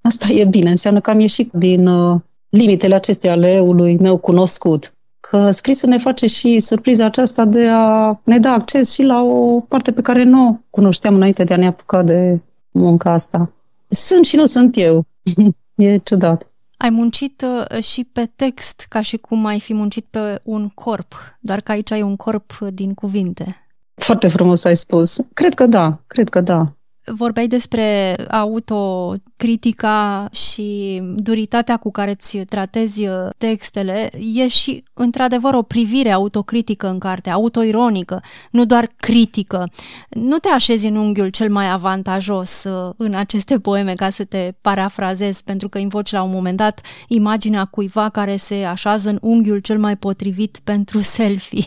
Asta 0.00 0.32
e 0.32 0.44
bine. 0.44 0.70
Înseamnă 0.70 1.00
că 1.00 1.10
am 1.10 1.20
ieșit 1.20 1.52
din 1.52 1.86
uh, 1.86 2.20
limitele 2.48 2.94
acestea 2.94 3.32
ale 3.32 3.52
eului 3.52 3.98
meu 3.98 4.16
cunoscut 4.16 4.94
că 5.32 5.50
scrisul 5.50 5.88
ne 5.88 5.98
face 5.98 6.26
și 6.26 6.58
surpriza 6.58 7.04
aceasta 7.04 7.44
de 7.44 7.68
a 7.68 8.20
ne 8.24 8.38
da 8.38 8.52
acces 8.52 8.92
și 8.92 9.02
la 9.02 9.22
o 9.22 9.60
parte 9.60 9.92
pe 9.92 10.02
care 10.02 10.22
nu 10.22 10.48
o 10.48 10.56
cunoșteam 10.70 11.14
înainte 11.14 11.44
de 11.44 11.54
a 11.54 11.56
ne 11.56 11.66
apuca 11.66 12.02
de 12.02 12.40
munca 12.70 13.12
asta. 13.12 13.52
Sunt 13.88 14.24
și 14.24 14.36
nu 14.36 14.46
sunt 14.46 14.76
eu. 14.76 15.06
e 15.74 15.96
ciudat. 15.96 16.46
Ai 16.76 16.90
muncit 16.90 17.44
uh, 17.70 17.82
și 17.82 18.04
pe 18.04 18.30
text, 18.36 18.86
ca 18.88 19.00
și 19.00 19.16
cum 19.16 19.44
ai 19.44 19.60
fi 19.60 19.74
muncit 19.74 20.04
pe 20.10 20.40
un 20.42 20.68
corp, 20.68 21.14
doar 21.40 21.60
că 21.60 21.72
aici 21.72 21.92
ai 21.92 22.02
un 22.02 22.16
corp 22.16 22.58
din 22.72 22.94
cuvinte. 22.94 23.66
Foarte 23.94 24.28
frumos 24.28 24.64
ai 24.64 24.76
spus. 24.76 25.20
Cred 25.34 25.54
că 25.54 25.66
da, 25.66 25.98
cred 26.06 26.28
că 26.28 26.40
da. 26.40 26.72
Vorbeai 27.04 27.46
despre 27.46 28.16
autocritica 28.30 30.28
și 30.32 31.00
duritatea 31.14 31.76
cu 31.76 31.90
care 31.90 32.10
îți 32.10 32.38
tratezi 32.38 33.06
uh, 33.06 33.14
textele. 33.38 34.10
E 34.34 34.48
și, 34.48 34.84
într-adevăr, 34.94 35.54
o 35.54 35.62
privire 35.62 36.10
autocritică 36.10 36.88
în 36.88 36.98
carte, 36.98 37.30
autoironică, 37.30 38.22
nu 38.50 38.64
doar 38.64 38.92
critică. 38.96 39.70
Nu 40.08 40.38
te 40.38 40.48
așezi 40.48 40.86
în 40.86 40.96
unghiul 40.96 41.28
cel 41.28 41.50
mai 41.50 41.70
avantajos 41.70 42.64
uh, 42.64 42.94
în 42.96 43.14
aceste 43.14 43.58
poeme, 43.58 43.92
ca 43.92 44.10
să 44.10 44.24
te 44.24 44.54
parafrazezi, 44.60 45.44
pentru 45.44 45.68
că 45.68 45.78
invoci 45.78 46.10
la 46.10 46.22
un 46.22 46.30
moment 46.30 46.56
dat 46.56 46.80
imaginea 47.08 47.64
cuiva 47.64 48.08
care 48.08 48.36
se 48.36 48.64
așează 48.64 49.08
în 49.08 49.18
unghiul 49.20 49.58
cel 49.58 49.78
mai 49.78 49.96
potrivit 49.96 50.60
pentru 50.64 50.98
selfie. 50.98 51.64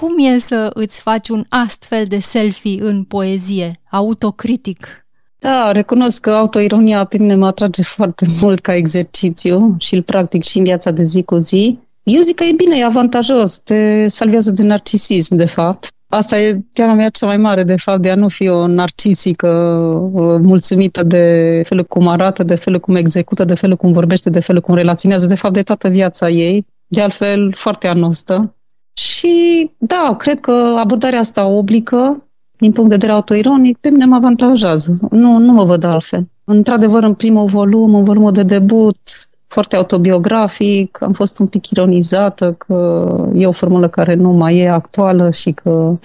Cum 0.00 0.18
e 0.18 0.38
să 0.38 0.70
îți 0.74 1.00
faci 1.00 1.28
un 1.28 1.44
astfel 1.48 2.04
de 2.04 2.18
selfie 2.18 2.82
în 2.82 3.04
poezie, 3.04 3.80
autocritic? 3.90 5.06
Da, 5.38 5.72
recunosc 5.72 6.20
că 6.20 6.30
autoironia 6.30 7.04
pe 7.04 7.18
mine 7.18 7.34
mă 7.34 7.46
atrage 7.46 7.82
foarte 7.82 8.26
mult 8.40 8.60
ca 8.60 8.74
exercițiu 8.74 9.76
și 9.78 9.94
îl 9.94 10.02
practic 10.02 10.44
și 10.44 10.58
în 10.58 10.64
viața 10.64 10.90
de 10.90 11.02
zi 11.02 11.22
cu 11.22 11.36
zi. 11.36 11.78
Eu 12.02 12.20
zic 12.20 12.34
că 12.34 12.44
e 12.44 12.52
bine, 12.52 12.76
e 12.76 12.84
avantajos, 12.84 13.58
te 13.58 14.08
salvează 14.08 14.50
de 14.50 14.62
narcisism, 14.62 15.36
de 15.36 15.46
fapt. 15.46 15.88
Asta 16.08 16.40
e 16.40 16.60
teama 16.72 16.94
mea 16.94 17.08
cea 17.08 17.26
mai 17.26 17.36
mare, 17.36 17.62
de 17.62 17.76
fapt, 17.76 18.02
de 18.02 18.10
a 18.10 18.14
nu 18.14 18.28
fi 18.28 18.48
o 18.48 18.66
narcisică 18.66 19.48
mulțumită 20.42 21.02
de 21.02 21.62
felul 21.64 21.84
cum 21.84 22.08
arată, 22.08 22.42
de 22.42 22.54
felul 22.54 22.80
cum 22.80 22.96
execută, 22.96 23.44
de 23.44 23.54
felul 23.54 23.76
cum 23.76 23.92
vorbește, 23.92 24.30
de 24.30 24.40
felul 24.40 24.60
cum 24.60 24.74
relaționează, 24.74 25.26
de 25.26 25.34
fapt, 25.34 25.54
de 25.54 25.62
toată 25.62 25.88
viața 25.88 26.28
ei. 26.28 26.66
De 26.86 27.00
altfel, 27.00 27.52
foarte 27.56 27.88
anostă. 27.88 28.52
Și 28.98 29.70
da, 29.78 30.14
cred 30.18 30.40
că 30.40 30.74
abordarea 30.78 31.18
asta 31.18 31.46
oblică, 31.46 32.28
din 32.56 32.72
punct 32.72 32.88
de 32.88 32.94
vedere 32.94 33.12
autoironic, 33.12 33.78
pe 33.78 33.88
mine 33.88 34.04
mă 34.04 34.14
avantajează. 34.14 34.98
Nu, 35.10 35.38
nu 35.38 35.52
mă 35.52 35.64
văd 35.64 35.84
altfel. 35.84 36.26
Într-adevăr, 36.44 37.02
în 37.02 37.14
primul 37.14 37.46
volum, 37.46 37.94
în 37.94 38.04
volumul 38.04 38.32
de 38.32 38.42
debut, 38.42 38.98
foarte 39.46 39.76
autobiografic, 39.76 40.98
am 41.02 41.12
fost 41.12 41.38
un 41.38 41.46
pic 41.46 41.70
ironizată 41.70 42.52
că 42.52 43.06
e 43.34 43.46
o 43.46 43.52
formulă 43.52 43.88
care 43.88 44.14
nu 44.14 44.30
mai 44.30 44.58
e 44.58 44.70
actuală 44.70 45.30
și 45.30 45.50
că, 45.50 45.98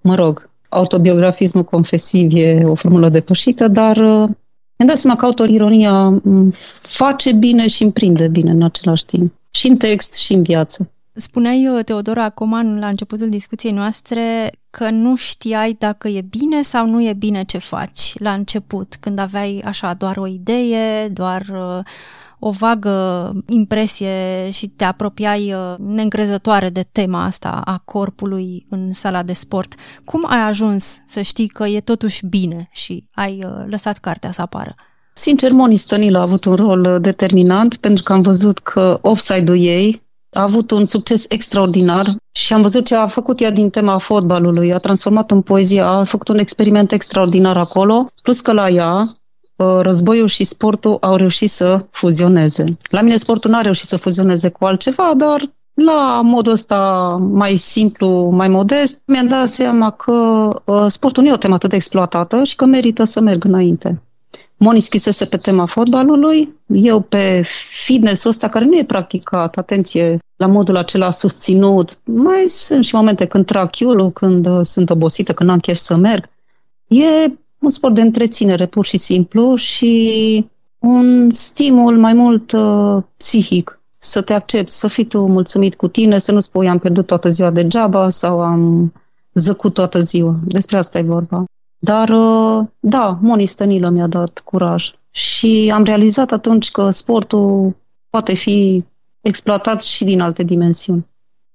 mă 0.00 0.14
rog, 0.14 0.50
autobiografismul 0.68 1.64
confesiv 1.64 2.30
e 2.34 2.62
o 2.64 2.74
formulă 2.74 3.08
depășită, 3.08 3.68
dar 3.68 3.96
uh, 3.96 4.28
mi-am 4.76 4.88
dat 4.88 4.98
seama 4.98 5.16
că 5.16 5.24
autoironia 5.24 6.20
face 6.82 7.32
bine 7.32 7.66
și 7.66 7.82
împrinde 7.82 8.28
bine 8.28 8.50
în 8.50 8.62
același 8.62 9.04
timp. 9.04 9.32
Și 9.50 9.68
în 9.68 9.76
text, 9.76 10.14
și 10.14 10.34
în 10.34 10.42
viață. 10.42 10.88
Spuneai, 11.16 11.68
uh, 11.68 11.84
Teodora 11.84 12.30
Coman, 12.30 12.78
la 12.78 12.86
începutul 12.86 13.28
discuției 13.28 13.72
noastre, 13.72 14.52
că 14.70 14.90
nu 14.90 15.16
știai 15.16 15.76
dacă 15.78 16.08
e 16.08 16.20
bine 16.20 16.62
sau 16.62 16.86
nu 16.86 17.02
e 17.02 17.12
bine 17.12 17.44
ce 17.44 17.58
faci 17.58 18.18
la 18.18 18.32
început, 18.32 18.96
când 19.00 19.18
aveai 19.18 19.62
așa 19.64 19.94
doar 19.94 20.16
o 20.16 20.26
idee, 20.26 21.08
doar 21.08 21.40
uh, 21.40 21.84
o 22.38 22.50
vagă 22.50 23.32
impresie 23.48 24.50
și 24.50 24.68
te 24.68 24.84
apropiai 24.84 25.52
uh, 25.52 25.74
neîncrezătoare 25.78 26.68
de 26.68 26.86
tema 26.92 27.24
asta 27.24 27.60
a 27.64 27.82
corpului 27.84 28.66
în 28.70 28.92
sala 28.92 29.22
de 29.22 29.32
sport. 29.32 29.74
Cum 30.04 30.24
ai 30.28 30.40
ajuns 30.40 30.96
să 31.06 31.20
știi 31.20 31.48
că 31.48 31.66
e 31.66 31.80
totuși 31.80 32.26
bine 32.26 32.68
și 32.72 33.04
ai 33.12 33.46
lăsat 33.66 33.98
cartea 33.98 34.30
să 34.30 34.40
apară? 34.40 34.74
Sincer, 35.12 35.52
Moni 35.52 35.76
Stănilă 35.76 36.18
a 36.18 36.22
avut 36.22 36.44
un 36.44 36.54
rol 36.54 36.98
determinant 37.00 37.76
pentru 37.76 38.02
că 38.02 38.12
am 38.12 38.22
văzut 38.22 38.58
că 38.58 38.98
offside-ul 39.02 39.58
ei 39.58 40.03
a 40.34 40.42
avut 40.42 40.70
un 40.70 40.84
succes 40.84 41.26
extraordinar 41.28 42.06
și 42.32 42.52
am 42.52 42.62
văzut 42.62 42.86
ce 42.86 42.94
a 42.94 43.06
făcut 43.06 43.40
ea 43.40 43.50
din 43.50 43.70
tema 43.70 43.98
fotbalului, 43.98 44.74
a 44.74 44.78
transformat 44.78 45.30
în 45.30 45.40
poezie, 45.40 45.80
a 45.80 46.04
făcut 46.04 46.28
un 46.28 46.38
experiment 46.38 46.92
extraordinar 46.92 47.56
acolo, 47.56 48.06
plus 48.22 48.40
că 48.40 48.52
la 48.52 48.68
ea 48.68 48.98
uh, 48.98 49.78
războiul 49.80 50.26
și 50.26 50.44
sportul 50.44 50.96
au 51.00 51.16
reușit 51.16 51.50
să 51.50 51.86
fuzioneze. 51.90 52.76
La 52.90 53.00
mine 53.00 53.16
sportul 53.16 53.50
n-a 53.50 53.60
reușit 53.60 53.86
să 53.86 53.96
fuzioneze 53.96 54.48
cu 54.48 54.64
altceva, 54.64 55.12
dar 55.16 55.52
la 55.74 56.20
modul 56.20 56.52
ăsta 56.52 56.78
mai 57.20 57.56
simplu, 57.56 58.30
mai 58.32 58.48
modest, 58.48 59.00
mi-am 59.06 59.26
dat 59.26 59.48
seama 59.48 59.90
că 59.90 60.12
uh, 60.64 60.84
sportul 60.86 61.22
nu 61.22 61.28
e 61.28 61.32
o 61.32 61.36
temă 61.36 61.54
atât 61.54 61.70
de 61.70 61.76
exploatată 61.76 62.44
și 62.44 62.56
că 62.56 62.64
merită 62.64 63.04
să 63.04 63.20
merg 63.20 63.44
înainte. 63.44 64.02
Moni 64.56 64.80
scrisese 64.80 65.24
pe 65.24 65.36
tema 65.36 65.66
fotbalului, 65.66 66.54
eu 66.66 67.00
pe 67.00 67.42
fitness-ul 67.84 68.30
ăsta 68.30 68.48
care 68.48 68.64
nu 68.64 68.76
e 68.76 68.84
practicat, 68.84 69.56
atenție, 69.56 70.18
la 70.36 70.46
modul 70.46 70.76
acela 70.76 71.10
susținut. 71.10 71.98
Mai 72.04 72.44
sunt 72.46 72.84
și 72.84 72.94
momente 72.94 73.26
când 73.26 73.46
trag 73.46 73.70
chiulul, 73.70 74.10
când 74.10 74.46
uh, 74.46 74.60
sunt 74.62 74.90
obosită, 74.90 75.32
când 75.32 75.50
am 75.50 75.58
chef 75.58 75.76
să 75.76 75.96
merg. 75.96 76.28
E 76.86 77.32
un 77.58 77.68
sport 77.68 77.94
de 77.94 78.00
întreținere, 78.00 78.66
pur 78.66 78.84
și 78.84 78.96
simplu, 78.96 79.54
și 79.54 80.46
un 80.78 81.30
stimul 81.30 81.98
mai 81.98 82.12
mult 82.12 82.52
uh, 82.52 83.02
psihic, 83.16 83.80
să 83.98 84.20
te 84.20 84.32
accepti, 84.32 84.72
să 84.72 84.86
fii 84.86 85.04
tu 85.04 85.26
mulțumit 85.26 85.74
cu 85.74 85.88
tine, 85.88 86.18
să 86.18 86.32
nu 86.32 86.38
spui 86.38 86.68
am 86.68 86.78
pierdut 86.78 87.06
toată 87.06 87.28
ziua 87.28 87.50
degeaba 87.50 88.08
sau 88.08 88.42
am 88.42 88.92
zăcut 89.34 89.74
toată 89.74 90.00
ziua. 90.00 90.38
Despre 90.44 90.76
asta 90.76 90.98
e 90.98 91.02
vorba. 91.02 91.44
Dar, 91.84 92.08
uh, 92.08 92.66
da, 92.80 93.18
Moni 93.20 93.46
Stănilă 93.46 93.88
mi-a 93.88 94.06
dat 94.06 94.38
curaj. 94.44 94.90
Și 95.10 95.70
am 95.74 95.84
realizat 95.84 96.32
atunci 96.32 96.70
că 96.70 96.90
sportul 96.90 97.76
poate 98.10 98.34
fi 98.34 98.84
exploatat 99.20 99.82
și 99.82 100.04
din 100.04 100.20
alte 100.20 100.42
dimensiuni. 100.42 101.06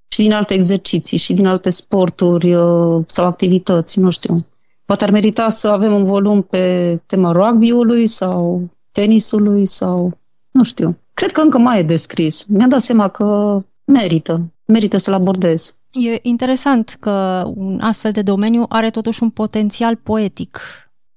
Și 0.07 0.21
din 0.21 0.33
alte 0.33 0.53
exerciții, 0.53 1.17
și 1.17 1.33
din 1.33 1.45
alte 1.45 1.69
sporturi 1.69 2.53
uh, 2.53 3.03
sau 3.07 3.25
activități, 3.25 3.99
nu 3.99 4.09
știu. 4.09 4.45
Poate 4.85 5.03
ar 5.03 5.11
merita 5.11 5.49
să 5.49 5.67
avem 5.67 5.93
un 5.93 6.03
volum 6.03 6.41
pe 6.41 6.95
tema 7.05 7.31
rugby-ului 7.31 8.07
sau 8.07 8.69
tenisului 8.91 9.65
sau, 9.65 10.17
nu 10.51 10.63
știu. 10.63 10.97
Cred 11.13 11.31
că 11.31 11.41
încă 11.41 11.57
mai 11.57 11.79
e 11.79 11.83
descris. 11.83 12.45
Mi-a 12.45 12.67
dat 12.67 12.81
seama 12.81 13.07
că 13.07 13.59
merită, 13.83 14.41
merită 14.65 14.97
să-l 14.97 15.13
abordez. 15.13 15.75
E 15.91 16.19
interesant 16.21 16.97
că 16.99 17.43
un 17.55 17.79
astfel 17.81 18.11
de 18.11 18.21
domeniu 18.21 18.65
are 18.69 18.89
totuși 18.89 19.23
un 19.23 19.29
potențial 19.29 19.95
poetic. 19.95 20.59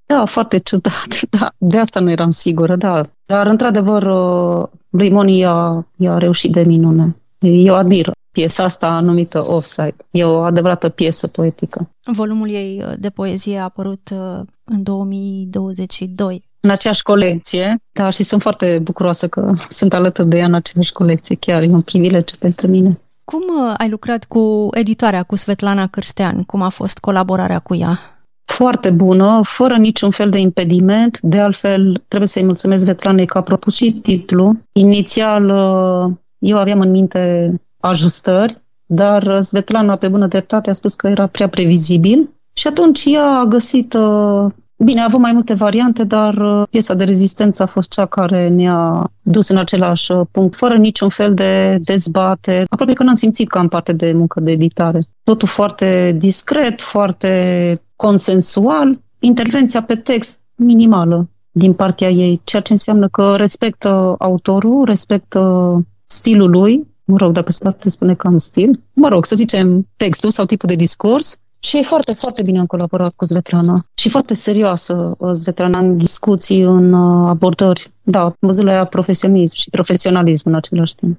Da, 0.07 0.25
foarte 0.25 0.59
ciudat. 0.59 1.21
Da, 1.39 1.53
de 1.59 1.79
asta 1.79 2.01
nu 2.01 2.11
eram 2.11 2.31
sigură, 2.31 2.77
da. 2.77 3.03
Dar, 3.27 3.47
într-adevăr, 3.47 4.03
uh, 4.03 4.69
lui 4.91 5.11
Moni 5.11 5.39
i-a, 5.39 5.87
i-a 5.97 6.19
reușit 6.19 6.53
de 6.53 6.63
minune. 6.67 7.17
Eu 7.39 7.75
admir 7.75 8.11
piesa 8.33 8.65
asta 8.65 9.01
numită 9.01 9.45
Offside. 9.47 9.97
E 10.11 10.25
o 10.25 10.41
adevărată 10.41 10.89
piesă 10.89 11.27
poetică. 11.27 11.91
Volumul 12.13 12.51
ei 12.51 12.85
de 12.99 13.11
poezie 13.11 13.59
a 13.59 13.63
apărut 13.63 14.11
uh, 14.13 14.41
în 14.65 14.83
2022. 14.83 16.43
În 16.61 16.71
aceeași 16.71 17.03
colecție, 17.03 17.77
da, 17.93 18.11
și 18.11 18.23
sunt 18.23 18.43
foarte 18.43 18.79
bucuroasă 18.83 19.29
că 19.29 19.53
sunt 19.69 19.95
alături 19.95 20.29
de 20.29 20.39
ea 20.39 20.47
în 20.47 20.55
aceeași 20.55 20.93
colecție. 20.93 21.37
Chiar 21.37 21.63
e 21.63 21.67
un 21.67 21.81
privilegiu 21.81 22.37
pentru 22.39 22.67
mine. 22.67 23.01
Cum 23.33 23.67
uh, 23.67 23.75
ai 23.77 23.89
lucrat 23.89 24.25
cu 24.25 24.69
editoarea, 24.71 25.23
cu 25.23 25.37
Svetlana 25.37 25.87
Cârstean? 25.87 26.43
Cum 26.43 26.63
a 26.63 26.69
fost 26.69 26.99
colaborarea 26.99 27.59
cu 27.59 27.75
ea? 27.75 28.01
Foarte 28.45 28.91
bună, 28.91 29.41
fără 29.43 29.77
niciun 29.77 30.11
fel 30.11 30.31
de 30.31 30.39
impediment. 30.39 31.21
De 31.21 31.41
altfel, 31.41 32.03
trebuie 32.09 32.29
să-i 32.29 32.45
mulțumesc 32.45 32.83
Svetlanei 32.83 33.27
că 33.27 33.39
a 33.39 33.43
propus 33.43 33.75
și 33.75 33.93
titlul. 33.93 34.57
Inițial, 34.73 35.45
uh, 35.45 36.17
eu 36.39 36.57
aveam 36.59 36.81
în 36.81 36.91
minte 36.91 37.55
ajustări, 37.81 38.57
dar 38.87 39.43
Svetlana, 39.43 39.97
pe 39.97 40.09
bună 40.09 40.27
dreptate, 40.27 40.71
a 40.71 40.73
spus 40.73 40.95
că 40.95 41.07
era 41.07 41.27
prea 41.27 41.49
previzibil 41.49 42.31
și 42.53 42.67
atunci 42.67 43.05
ea 43.05 43.39
a 43.39 43.45
găsit 43.45 43.95
uh, 43.95 44.53
Bine, 44.85 45.01
a 45.01 45.05
avut 45.05 45.21
mai 45.21 45.33
multe 45.33 45.55
variante, 45.55 46.05
dar 46.05 46.35
uh, 46.35 46.67
piesa 46.71 46.95
de 46.95 47.05
rezistență 47.05 47.63
a 47.63 47.67
fost 47.67 47.91
cea 47.91 48.07
care 48.07 48.49
ne-a 48.49 49.13
dus 49.23 49.49
în 49.49 49.57
același 49.57 50.13
uh, 50.13 50.27
punct, 50.31 50.57
fără 50.57 50.77
niciun 50.77 51.09
fel 51.09 51.35
de 51.35 51.79
dezbate. 51.81 52.65
Aproape 52.69 52.93
că 52.93 53.03
n-am 53.03 53.15
simțit 53.15 53.49
că 53.49 53.59
am 53.59 53.69
parte 53.69 53.93
de 53.93 54.13
muncă 54.13 54.41
de 54.41 54.51
editare. 54.51 54.99
Totul 55.23 55.49
foarte 55.49 56.15
discret, 56.19 56.81
foarte 56.81 57.81
consensual, 57.97 59.01
intervenția 59.19 59.83
pe 59.83 59.95
text 59.95 60.41
minimală 60.57 61.29
din 61.51 61.73
partea 61.73 62.09
ei, 62.11 62.41
ceea 62.45 62.63
ce 62.63 62.73
înseamnă 62.73 63.09
că 63.09 63.35
respectă 63.37 64.15
autorul, 64.19 64.85
respectă 64.85 65.83
stilul 66.07 66.51
lui, 66.51 66.87
mă 67.05 67.17
rog, 67.17 67.33
dacă 67.33 67.53
se 67.53 67.59
poate 67.63 67.91
spune 67.91 68.15
că 68.15 68.27
am 68.27 68.39
stil, 68.39 68.81
mă 68.93 69.09
rog, 69.09 69.27
să 69.27 69.37
zicem 69.37 69.85
textul 69.97 70.31
sau 70.31 70.45
tipul 70.45 70.69
de 70.69 70.75
discurs, 70.75 71.37
și 71.65 71.79
e 71.79 71.83
foarte, 71.83 72.13
foarte 72.13 72.43
bine 72.43 72.59
am 72.59 72.67
colaborat 72.67 73.13
cu 73.17 73.25
Svetlana. 73.25 73.87
Și 73.95 74.09
foarte 74.09 74.35
serioasă 74.35 75.15
uh, 75.19 75.33
Svetlana 75.35 75.79
în 75.79 75.97
discuții, 75.97 76.61
în 76.61 76.93
uh, 76.93 77.29
abordări. 77.29 77.93
Da, 78.03 78.23
am 78.23 78.37
văzut 78.39 78.65
la 78.65 78.73
ea 78.73 78.85
profesionism 78.85 79.57
și 79.57 79.71
profesionalism 79.71 80.49
în 80.49 80.55
același 80.55 80.95
timp. 80.95 81.19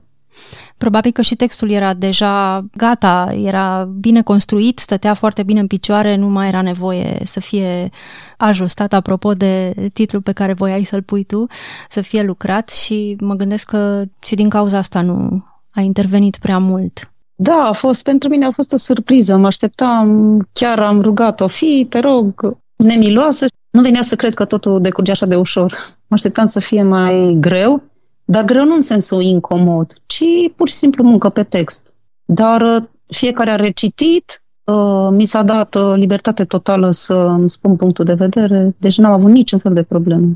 Probabil 0.77 1.11
că 1.11 1.21
și 1.21 1.35
textul 1.35 1.69
era 1.69 1.93
deja 1.93 2.65
gata, 2.77 3.35
era 3.43 3.89
bine 3.99 4.21
construit, 4.21 4.79
stătea 4.79 5.13
foarte 5.13 5.43
bine 5.43 5.59
în 5.59 5.67
picioare, 5.67 6.15
nu 6.15 6.27
mai 6.27 6.47
era 6.47 6.61
nevoie 6.61 7.17
să 7.25 7.39
fie 7.39 7.89
ajustat, 8.37 8.93
apropo 8.93 9.33
de 9.33 9.73
titlul 9.93 10.21
pe 10.21 10.31
care 10.31 10.53
voiai 10.53 10.83
să-l 10.83 11.01
pui 11.01 11.23
tu, 11.23 11.45
să 11.89 12.01
fie 12.01 12.21
lucrat 12.21 12.69
și 12.69 13.15
mă 13.19 13.33
gândesc 13.33 13.65
că 13.65 14.03
și 14.23 14.35
din 14.35 14.49
cauza 14.49 14.77
asta 14.77 15.01
nu 15.01 15.45
a 15.71 15.81
intervenit 15.81 16.37
prea 16.37 16.57
mult. 16.57 17.12
Da, 17.43 17.67
a 17.67 17.71
fost, 17.71 18.03
pentru 18.03 18.29
mine 18.29 18.45
a 18.45 18.51
fost 18.51 18.73
o 18.73 18.77
surpriză. 18.77 19.37
Mă 19.37 19.45
așteptam, 19.45 20.37
chiar 20.53 20.79
am 20.79 21.01
rugat-o, 21.01 21.47
fi, 21.47 21.85
te 21.89 21.99
rog, 21.99 22.57
nemiloasă. 22.75 23.45
Nu 23.69 23.81
venea 23.81 24.01
să 24.01 24.15
cred 24.15 24.33
că 24.33 24.45
totul 24.45 24.81
decurge 24.81 25.11
așa 25.11 25.25
de 25.25 25.35
ușor. 25.35 25.71
Mă 26.07 26.15
așteptam 26.15 26.45
să 26.45 26.59
fie 26.59 26.83
mai 26.83 27.37
greu, 27.39 27.83
dar 28.25 28.43
greu 28.43 28.65
nu 28.65 28.73
în 28.73 28.81
sensul 28.81 29.21
incomod, 29.21 29.93
ci 30.05 30.23
pur 30.55 30.67
și 30.67 30.73
simplu 30.73 31.03
muncă 31.03 31.29
pe 31.29 31.43
text. 31.43 31.93
Dar 32.25 32.61
uh, 32.61 32.83
fiecare 33.07 33.49
a 33.49 33.55
recitit, 33.55 34.43
uh, 34.63 35.09
mi 35.11 35.25
s-a 35.25 35.43
dat 35.43 35.75
uh, 35.75 35.93
libertate 35.95 36.43
totală 36.45 36.91
să 36.91 37.13
îmi 37.13 37.49
spun 37.49 37.75
punctul 37.75 38.05
de 38.05 38.13
vedere, 38.13 38.75
deci 38.77 38.97
n-am 38.97 39.11
avut 39.11 39.31
niciun 39.31 39.59
fel 39.59 39.73
de 39.73 39.83
problemă. 39.83 40.27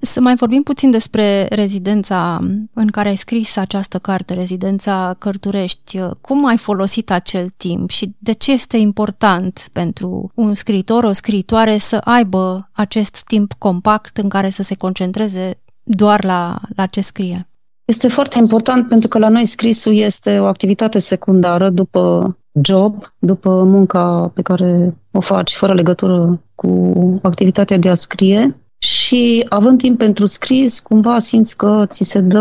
Să 0.00 0.20
mai 0.20 0.34
vorbim 0.34 0.62
puțin 0.62 0.90
despre 0.90 1.46
rezidența 1.50 2.40
în 2.72 2.86
care 2.86 3.08
ai 3.08 3.16
scris 3.16 3.56
această 3.56 3.98
carte, 3.98 4.34
rezidența 4.34 5.14
Cărturești. 5.18 5.98
Cum 6.20 6.46
ai 6.46 6.56
folosit 6.56 7.10
acel 7.10 7.46
timp 7.56 7.90
și 7.90 8.14
de 8.18 8.32
ce 8.32 8.52
este 8.52 8.76
important 8.76 9.68
pentru 9.72 10.30
un 10.34 10.54
scriitor, 10.54 11.04
o 11.04 11.12
scriitoare 11.12 11.78
să 11.78 12.00
aibă 12.04 12.70
acest 12.72 13.22
timp 13.24 13.52
compact 13.52 14.16
în 14.16 14.28
care 14.28 14.50
să 14.50 14.62
se 14.62 14.74
concentreze 14.74 15.60
doar 15.82 16.24
la, 16.24 16.60
la 16.76 16.86
ce 16.86 17.00
scrie? 17.00 17.48
Este 17.84 18.08
foarte 18.08 18.38
important 18.38 18.88
pentru 18.88 19.08
că 19.08 19.18
la 19.18 19.28
noi 19.28 19.46
scrisul 19.46 19.94
este 19.94 20.38
o 20.38 20.44
activitate 20.44 20.98
secundară 20.98 21.70
după 21.70 22.36
job, 22.62 23.04
după 23.18 23.62
munca 23.62 24.30
pe 24.34 24.42
care 24.42 24.96
o 25.10 25.20
faci 25.20 25.54
fără 25.54 25.74
legătură 25.74 26.42
cu 26.54 27.18
activitatea 27.22 27.78
de 27.78 27.88
a 27.88 27.94
scrie 27.94 28.56
și 28.82 29.46
având 29.48 29.78
timp 29.78 29.98
pentru 29.98 30.26
scris, 30.26 30.80
cumva 30.80 31.18
simți 31.18 31.56
că 31.56 31.84
ți 31.88 32.04
se 32.04 32.20
dă 32.20 32.40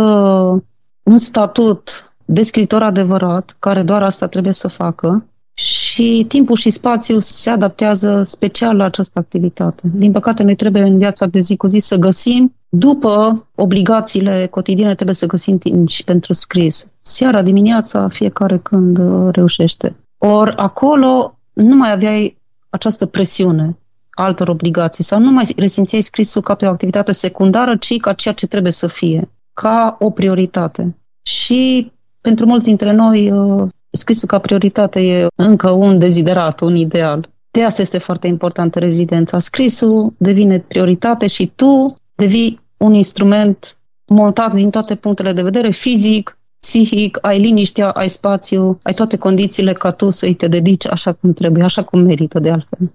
un 1.04 1.18
statut 1.18 2.14
de 2.26 2.44
scritor 2.44 2.84
adevărat, 2.84 3.56
care 3.60 3.84
doar 3.84 4.04
asta 4.04 4.28
trebuie 4.28 4.54
să 4.54 4.68
facă, 4.68 5.26
și 5.54 6.26
timpul 6.28 6.56
și 6.56 6.70
spațiul 6.70 7.22
se 7.22 7.50
adaptează 7.50 8.22
special 8.24 8.76
la 8.76 8.84
această 8.84 9.20
activitate. 9.20 9.82
Din 9.94 10.12
păcate, 10.12 10.44
noi 10.44 10.56
trebuie 10.56 10.84
în 10.84 10.98
viața 10.98 11.26
de 11.26 11.40
zi 11.40 11.56
cu 11.56 11.68
zi 11.68 11.80
să 11.80 11.96
găsim, 11.96 12.56
după 12.70 13.48
obligațiile 13.56 14.48
cotidiene, 14.52 14.96
trebuie 14.96 15.16
să 15.16 15.26
găsim 15.26 15.58
timp 15.58 15.90
și 15.90 16.04
pentru 16.04 16.34
scris. 16.34 16.88
Seara, 17.02 17.42
dimineața, 17.42 18.08
fiecare 18.08 18.58
când 18.58 19.00
reușește. 19.32 19.96
Ori 20.18 20.56
acolo 20.56 21.40
nu 21.54 21.76
mai 21.76 21.92
aveai 21.92 22.38
această 22.70 23.06
presiune 23.06 23.76
altor 24.13 24.48
obligații 24.48 25.03
sau 25.03 25.20
nu 25.20 25.32
mai 25.32 25.53
resimțeai 25.58 26.01
scrisul 26.01 26.41
ca 26.41 26.56
pe 26.56 26.65
o 26.65 26.70
activitate 26.70 27.12
secundară, 27.12 27.75
ci 27.75 27.98
ca 27.98 28.13
ceea 28.13 28.34
ce 28.34 28.48
trebuie 28.48 28.72
să 28.72 28.88
fie, 28.88 29.30
ca 29.53 29.98
o 30.00 30.10
prioritate. 30.10 30.98
Și 31.22 31.91
pentru 32.22 32.46
mulți 32.46 32.65
dintre 32.65 32.91
noi, 32.91 33.32
uh, 33.32 33.70
scrisul 33.91 34.27
ca 34.27 34.39
prioritate 34.39 35.01
e 35.01 35.27
încă 35.36 35.70
un 35.70 36.00
deziderat, 36.00 36.60
un 36.62 36.75
ideal. 36.75 37.30
De 37.51 37.63
asta 37.63 37.82
este 37.82 37.98
foarte 37.98 38.27
importantă 38.27 38.80
rezidența. 38.80 39.39
Scrisul 39.39 40.13
devine 40.18 40.60
prioritate 40.60 41.27
și 41.27 41.51
tu 41.56 41.94
devii 42.15 42.60
un 42.77 42.94
instrument 42.94 43.77
montat 44.08 44.53
din 44.53 44.70
toate 44.70 44.96
punctele 44.96 45.34
de 45.34 45.41
vedere, 45.41 45.70
fizic, 45.72 46.38
psihic, 46.60 47.18
ai 47.22 47.39
liniștea, 47.39 47.89
ai 47.89 48.10
spațiu, 48.10 48.80
ai 48.84 48.94
toate 48.94 49.18
condițiile 49.18 49.74
ca 49.74 49.91
tu 49.91 50.10
să-i 50.10 50.34
te 50.34 50.48
dedici 50.48 50.88
așa 50.88 51.13
cum 51.13 51.34
trebuie, 51.34 51.63
așa 51.63 51.84
cum 51.84 52.00
merită 52.00 52.39
de 52.39 52.51
altfel. 52.51 52.91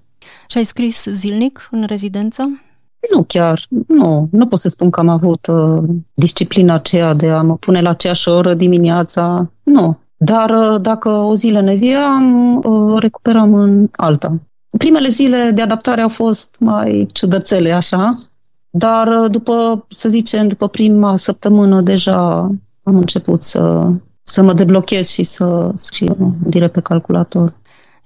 Și 0.47 0.59
ai 0.59 0.65
scris 0.65 1.05
zilnic 1.05 1.69
în 1.71 1.85
rezidență? 1.87 2.61
Nu 3.15 3.23
chiar, 3.23 3.67
nu. 3.87 4.29
Nu 4.31 4.47
pot 4.47 4.59
să 4.59 4.69
spun 4.69 4.91
că 4.91 5.01
am 5.01 5.09
avut 5.09 5.47
uh, 5.47 5.83
disciplina 6.15 6.75
aceea 6.75 7.15
de 7.15 7.29
a 7.29 7.43
mă 7.43 7.57
pune 7.57 7.81
la 7.81 7.91
aceeași 7.91 8.29
oră 8.29 8.55
dimineața. 8.55 9.51
Nu. 9.63 9.99
Dar 10.17 10.51
uh, 10.51 10.81
dacă 10.81 11.09
o 11.09 11.35
zi 11.35 11.49
leneviam, 11.49 12.57
uh, 12.57 13.01
recuperam 13.01 13.55
în 13.55 13.89
alta. 13.93 14.41
Primele 14.79 15.09
zile 15.09 15.51
de 15.55 15.63
adaptare 15.63 16.01
au 16.01 16.09
fost 16.09 16.57
mai 16.59 17.07
ciudățele, 17.13 17.73
așa, 17.73 18.15
dar 18.71 19.07
uh, 19.07 19.31
după, 19.31 19.87
să 19.89 20.09
zicem, 20.09 20.49
după 20.49 20.69
prima 20.69 21.17
săptămână 21.17 21.81
deja 21.81 22.51
am 22.83 22.97
început 22.97 23.43
să, 23.43 23.91
să 24.23 24.43
mă 24.43 24.53
deblochez 24.53 25.09
și 25.09 25.23
să 25.23 25.73
scriu 25.75 26.35
direct 26.47 26.73
pe 26.73 26.81
calculator. 26.81 27.55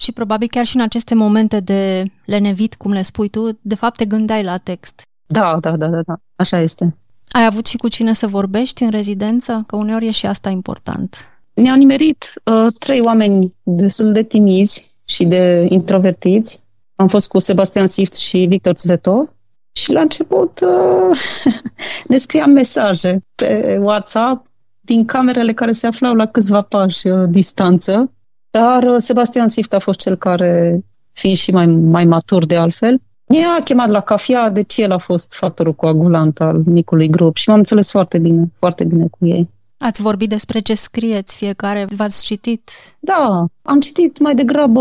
Și 0.00 0.12
probabil 0.12 0.49
chiar 0.49 0.66
și 0.66 0.76
în 0.76 0.83
aceste 0.83 1.14
momente 1.14 1.61
de 1.61 2.04
lenevit, 2.25 2.75
cum 2.75 2.92
le 2.92 3.02
spui 3.02 3.28
tu, 3.28 3.59
de 3.61 3.75
fapt 3.75 3.97
te 3.97 4.04
gândeai 4.04 4.42
la 4.42 4.57
text. 4.57 5.02
Da, 5.26 5.59
da, 5.61 5.76
da, 5.76 5.87
da, 5.87 6.00
da. 6.07 6.14
așa 6.37 6.61
este. 6.61 6.97
Ai 7.30 7.45
avut 7.45 7.66
și 7.66 7.76
cu 7.76 7.88
cine 7.88 8.12
să 8.12 8.26
vorbești 8.26 8.83
în 8.83 8.90
rezidență? 8.90 9.64
Că 9.66 9.76
uneori 9.76 10.07
e 10.07 10.11
și 10.11 10.26
asta 10.26 10.50
important. 10.50 11.16
Ne-au 11.54 11.76
nimerit 11.76 12.33
uh, 12.45 12.66
trei 12.78 13.00
oameni 13.00 13.57
destul 13.62 14.12
de 14.12 14.23
timizi 14.23 14.95
și 15.04 15.25
de 15.25 15.66
introvertiți. 15.69 16.61
Am 16.95 17.09
fost 17.09 17.28
cu 17.28 17.38
Sebastian 17.38 17.87
Sift 17.87 18.14
și 18.14 18.47
Victor 18.49 18.76
Zvetov 18.76 19.35
și 19.73 19.92
la 19.92 20.00
început 20.00 20.61
uh, 20.61 21.19
ne 22.09 22.16
scriam 22.16 22.50
mesaje 22.50 23.19
pe 23.35 23.78
WhatsApp 23.80 24.47
din 24.80 25.04
camerele 25.04 25.52
care 25.52 25.73
se 25.73 25.87
aflau 25.87 26.14
la 26.14 26.26
câțiva 26.26 26.62
pași 26.62 27.07
uh, 27.07 27.28
distanță, 27.28 28.12
dar 28.50 28.83
uh, 28.83 28.97
Sebastian 28.99 29.49
Sift 29.49 29.73
a 29.73 29.78
fost 29.78 29.99
cel 30.00 30.16
care, 30.16 30.80
fiind 31.12 31.37
și 31.37 31.50
mai, 31.50 31.66
mai 31.66 32.04
matur 32.04 32.47
de 32.47 32.57
altfel, 32.57 33.00
ne-a 33.25 33.61
chemat 33.64 33.88
la 33.88 34.00
cafea, 34.00 34.50
deci 34.50 34.76
el 34.76 34.92
a 34.92 34.99
fost 34.99 35.33
factorul 35.35 35.75
coagulant 35.75 36.40
al 36.40 36.62
micului 36.64 37.09
grup 37.09 37.37
și 37.37 37.49
m-am 37.49 37.59
înțeles 37.59 37.90
foarte 37.90 38.19
bine, 38.19 38.52
foarte 38.59 38.85
bine 38.85 39.07
cu 39.11 39.26
ei. 39.26 39.50
Ați 39.78 40.02
vorbit 40.02 40.28
despre 40.28 40.61
ce 40.61 40.75
scrieți 40.75 41.37
fiecare? 41.37 41.87
V-ați 41.97 42.25
citit? 42.25 42.71
Da, 42.99 43.47
am 43.62 43.80
citit 43.80 44.19
mai 44.19 44.35
degrabă 44.35 44.80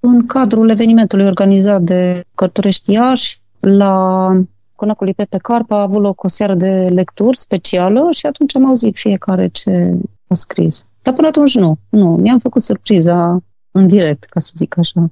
în 0.00 0.26
cadrul 0.26 0.70
evenimentului 0.70 1.26
organizat 1.26 1.82
de 1.82 2.24
Cărturești 2.34 2.92
Iași, 2.92 3.40
la 3.60 4.30
Conacului 4.74 5.14
Pepe 5.14 5.36
Carpa 5.36 5.76
a 5.76 5.82
avut 5.82 6.02
loc 6.02 6.22
o 6.22 6.28
seară 6.28 6.54
de 6.54 6.86
lecturi 6.90 7.36
specială 7.36 8.08
și 8.10 8.26
atunci 8.26 8.56
am 8.56 8.66
auzit 8.66 8.96
fiecare 8.96 9.48
ce 9.48 9.98
a 10.28 10.34
scris. 10.34 10.88
Dar 11.02 11.14
până 11.14 11.26
atunci 11.26 11.54
nu, 11.54 11.78
nu. 11.88 12.16
Mi-am 12.16 12.38
făcut 12.38 12.62
surpriza 12.62 13.42
în 13.70 13.86
direct, 13.86 14.24
ca 14.24 14.40
să 14.40 14.52
zic 14.54 14.78
așa. 14.78 15.10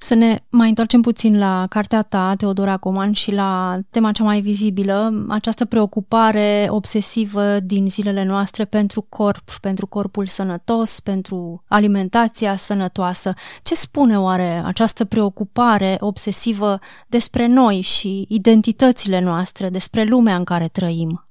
Să 0.00 0.14
ne 0.14 0.38
mai 0.50 0.68
întoarcem 0.68 1.00
puțin 1.00 1.38
la 1.38 1.66
cartea 1.68 2.02
ta, 2.02 2.34
Teodora 2.36 2.76
Coman, 2.76 3.12
și 3.12 3.32
la 3.32 3.78
tema 3.90 4.12
cea 4.12 4.24
mai 4.24 4.40
vizibilă, 4.40 5.24
această 5.28 5.64
preocupare 5.64 6.66
obsesivă 6.68 7.60
din 7.60 7.88
zilele 7.88 8.24
noastre 8.24 8.64
pentru 8.64 9.06
corp, 9.08 9.50
pentru 9.60 9.86
corpul 9.86 10.26
sănătos, 10.26 11.00
pentru 11.00 11.64
alimentația 11.68 12.56
sănătoasă. 12.56 13.34
Ce 13.62 13.74
spune 13.74 14.18
oare 14.18 14.62
această 14.64 15.04
preocupare 15.04 15.96
obsesivă 16.00 16.78
despre 17.06 17.46
noi 17.46 17.80
și 17.80 18.26
identitățile 18.28 19.20
noastre, 19.20 19.68
despre 19.68 20.04
lumea 20.04 20.36
în 20.36 20.44
care 20.44 20.68
trăim? 20.68 21.27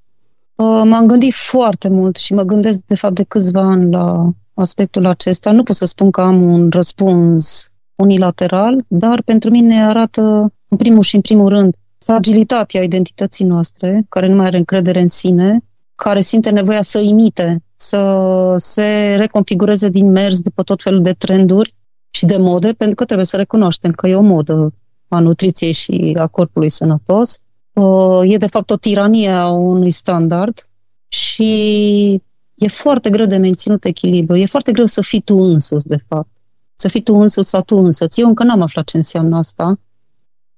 Uh, 0.58 0.82
m-am 0.86 1.06
gândit 1.06 1.34
foarte 1.34 1.90
mult 1.90 2.16
și 2.16 2.34
mă 2.34 2.44
gândesc 2.44 2.80
de 2.86 2.96
fapt 2.96 3.14
de 3.14 3.24
câțiva 3.24 3.62
ani 3.62 3.92
la 3.92 4.30
aspectul 4.54 5.06
acesta. 5.06 5.52
Nu 5.52 5.64
pot 5.64 5.76
să 5.76 5.86
spun 5.86 6.12
că 6.12 6.22
am 6.22 6.42
un 6.42 6.70
răspuns 6.70 7.70
unilateral, 7.96 8.84
dar 8.88 9.22
pentru 9.22 9.50
mine 9.50 9.86
arată, 9.86 10.22
în 10.68 10.78
primul 10.78 11.04
și 11.04 11.16
în 11.16 11.22
primul 11.22 11.50
rând, 11.50 11.76
fragilitatea 11.98 12.84
identității 12.84 13.46
noastre, 13.46 14.06
care 14.10 14.28
nu 14.28 14.36
mai 14.36 14.46
are 14.46 14.58
încredere 14.58 15.00
în 15.00 15.08
sine, 15.08 15.60
care 15.96 16.22
simte 16.22 16.50
nevoia 16.50 16.82
să 16.82 17.00
imite, 17.00 17.64
să 17.76 18.54
se 18.58 19.16
reconfigureze 19.18 19.90
din 19.90 20.12
mers 20.12 20.42
după 20.42 20.64
tot 20.64 20.82
felul 20.82 21.02
de 21.02 21.14
trenduri 21.14 21.76
și 22.10 22.26
de 22.26 22.38
mode, 22.38 22.74
pentru 22.74 22.96
că 22.96 23.06
trebuie 23.06 23.26
să 23.26 23.38
recunoaștem 23.38 23.92
că 23.92 24.08
e 24.08 24.16
o 24.16 24.22
modă 24.22 24.72
a 25.08 25.20
nutriției 25.20 25.72
și 25.72 26.16
a 26.20 26.28
corpului 26.28 26.70
sănătos. 26.70 27.40
Uh, 27.78 28.32
e 28.32 28.38
de 28.38 28.48
fapt 28.48 28.70
o 28.70 28.78
tiranie 28.78 29.30
a 29.30 29.50
unui 29.50 29.92
standard 29.92 30.70
și 31.08 32.22
e 32.56 32.68
foarte 32.68 33.10
greu 33.10 33.26
de 33.26 33.38
menținut 33.38 33.86
echilibru. 33.86 34.36
E 34.36 34.46
foarte 34.46 34.72
greu 34.72 34.86
să 34.86 35.02
fii 35.02 35.22
tu 35.22 35.36
însuți, 35.36 35.88
de 35.88 35.98
fapt 36.08 36.30
să 36.76 36.88
fii 36.88 37.02
tu 37.02 37.16
însuți 37.16 37.50
sau 37.50 37.62
tu 37.62 37.78
însă. 37.78 38.08
Eu 38.16 38.28
încă 38.28 38.44
n-am 38.44 38.62
aflat 38.62 38.86
ce 38.86 38.98
înseamnă 38.98 39.38
asta 39.38 39.80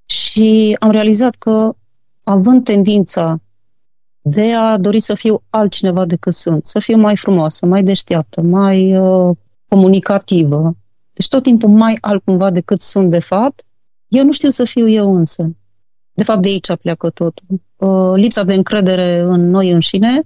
și 0.06 0.76
am 0.80 0.92
realizat 0.92 1.36
că 1.36 1.74
având 2.24 2.64
tendința 2.64 3.42
de 4.22 4.54
a 4.54 4.78
dori 4.78 5.00
să 5.00 5.14
fiu 5.14 5.44
altcineva 5.50 6.06
decât 6.06 6.34
sunt, 6.34 6.66
să 6.66 6.80
fiu 6.80 6.98
mai 6.98 7.18
frumoasă, 7.18 7.66
mai 7.66 7.84
deșteaptă, 7.84 8.42
mai 8.42 8.98
uh, 8.98 9.36
comunicativă, 9.68 10.76
deci 11.14 11.28
tot 11.28 11.44
timpul 11.44 11.70
mai 11.70 11.98
altcumva 12.02 12.50
decât 12.50 12.82
sunt 12.82 13.10
de 13.10 13.20
fapt, 13.20 13.64
eu 14.08 14.24
nu 14.24 14.32
știu 14.32 14.50
să 14.50 14.64
fiu 14.64 14.90
eu 14.90 15.16
însă. 15.16 15.52
De 16.20 16.26
fapt, 16.26 16.42
de 16.42 16.48
aici 16.48 16.76
pleacă 16.82 17.10
totul. 17.10 17.46
Uh, 17.76 18.14
lipsa 18.16 18.44
de 18.44 18.54
încredere 18.54 19.20
în 19.20 19.50
noi 19.50 19.72
înșine, 19.72 20.22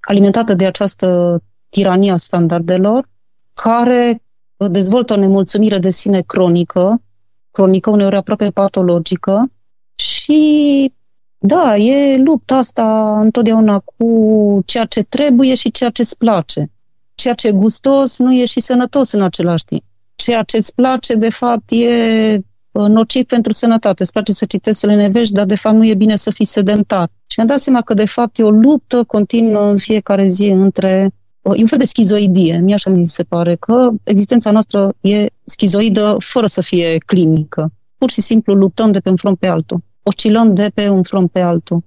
alimentată 0.00 0.54
de 0.54 0.66
această 0.66 1.40
tiranie 1.68 2.10
a 2.10 2.16
standardelor, 2.16 3.08
care 3.52 4.22
dezvoltă 4.70 5.12
o 5.12 5.16
nemulțumire 5.16 5.78
de 5.78 5.90
sine 5.90 6.20
cronică, 6.20 7.02
cronică, 7.50 7.90
uneori 7.90 8.16
aproape 8.16 8.50
patologică 8.50 9.50
și 9.94 10.92
da, 11.38 11.76
e 11.76 12.16
lupta 12.16 12.56
asta 12.56 13.18
întotdeauna 13.20 13.78
cu 13.78 14.62
ceea 14.66 14.84
ce 14.84 15.02
trebuie 15.02 15.54
și 15.54 15.70
ceea 15.70 15.90
ce 15.90 16.02
îți 16.02 16.16
place. 16.16 16.70
Ceea 17.14 17.34
ce 17.34 17.48
e 17.48 17.52
gustos 17.52 18.18
nu 18.18 18.32
e 18.34 18.44
și 18.44 18.60
sănătos 18.60 19.12
în 19.12 19.22
același 19.22 19.64
timp. 19.64 19.82
Ceea 20.14 20.42
ce 20.42 20.56
îți 20.56 20.74
place, 20.74 21.14
de 21.14 21.28
fapt, 21.28 21.70
e 21.70 22.34
uh, 22.34 22.40
nociv 22.78 23.24
pentru 23.24 23.52
sănătate. 23.52 24.02
Îți 24.02 24.12
place 24.12 24.32
să 24.32 24.44
citești, 24.44 24.80
să 24.80 24.86
le 24.86 24.94
nevești, 24.94 25.34
dar 25.34 25.44
de 25.44 25.56
fapt 25.56 25.76
nu 25.76 25.86
e 25.86 25.94
bine 25.94 26.16
să 26.16 26.30
fii 26.30 26.44
sedentar. 26.44 27.08
Și 27.26 27.34
mi-am 27.36 27.48
dat 27.48 27.60
seama 27.60 27.82
că 27.82 27.94
de 27.94 28.06
fapt 28.06 28.38
e 28.38 28.42
o 28.42 28.50
luptă 28.50 29.04
continuă 29.04 29.70
în 29.70 29.78
fiecare 29.78 30.26
zi 30.26 30.46
între 30.46 31.10
e 31.54 31.60
un 31.60 31.66
fel 31.66 31.78
de 31.78 31.84
schizoidie. 31.84 32.58
Mie 32.58 32.74
așa 32.74 32.90
mi 32.90 33.06
se 33.06 33.22
pare 33.22 33.54
că 33.54 33.90
existența 34.02 34.50
noastră 34.50 34.92
e 35.00 35.26
schizoidă 35.44 36.16
fără 36.18 36.46
să 36.46 36.60
fie 36.60 36.98
clinică. 36.98 37.72
Pur 37.98 38.10
și 38.10 38.20
simplu 38.20 38.54
luptăm 38.54 38.92
de 38.92 39.00
pe 39.00 39.08
un 39.08 39.16
front 39.16 39.38
pe 39.38 39.46
altul. 39.46 39.82
Oscilăm 40.02 40.54
de 40.54 40.70
pe 40.74 40.88
un 40.88 41.02
front 41.02 41.30
pe 41.30 41.40
altul. 41.40 41.84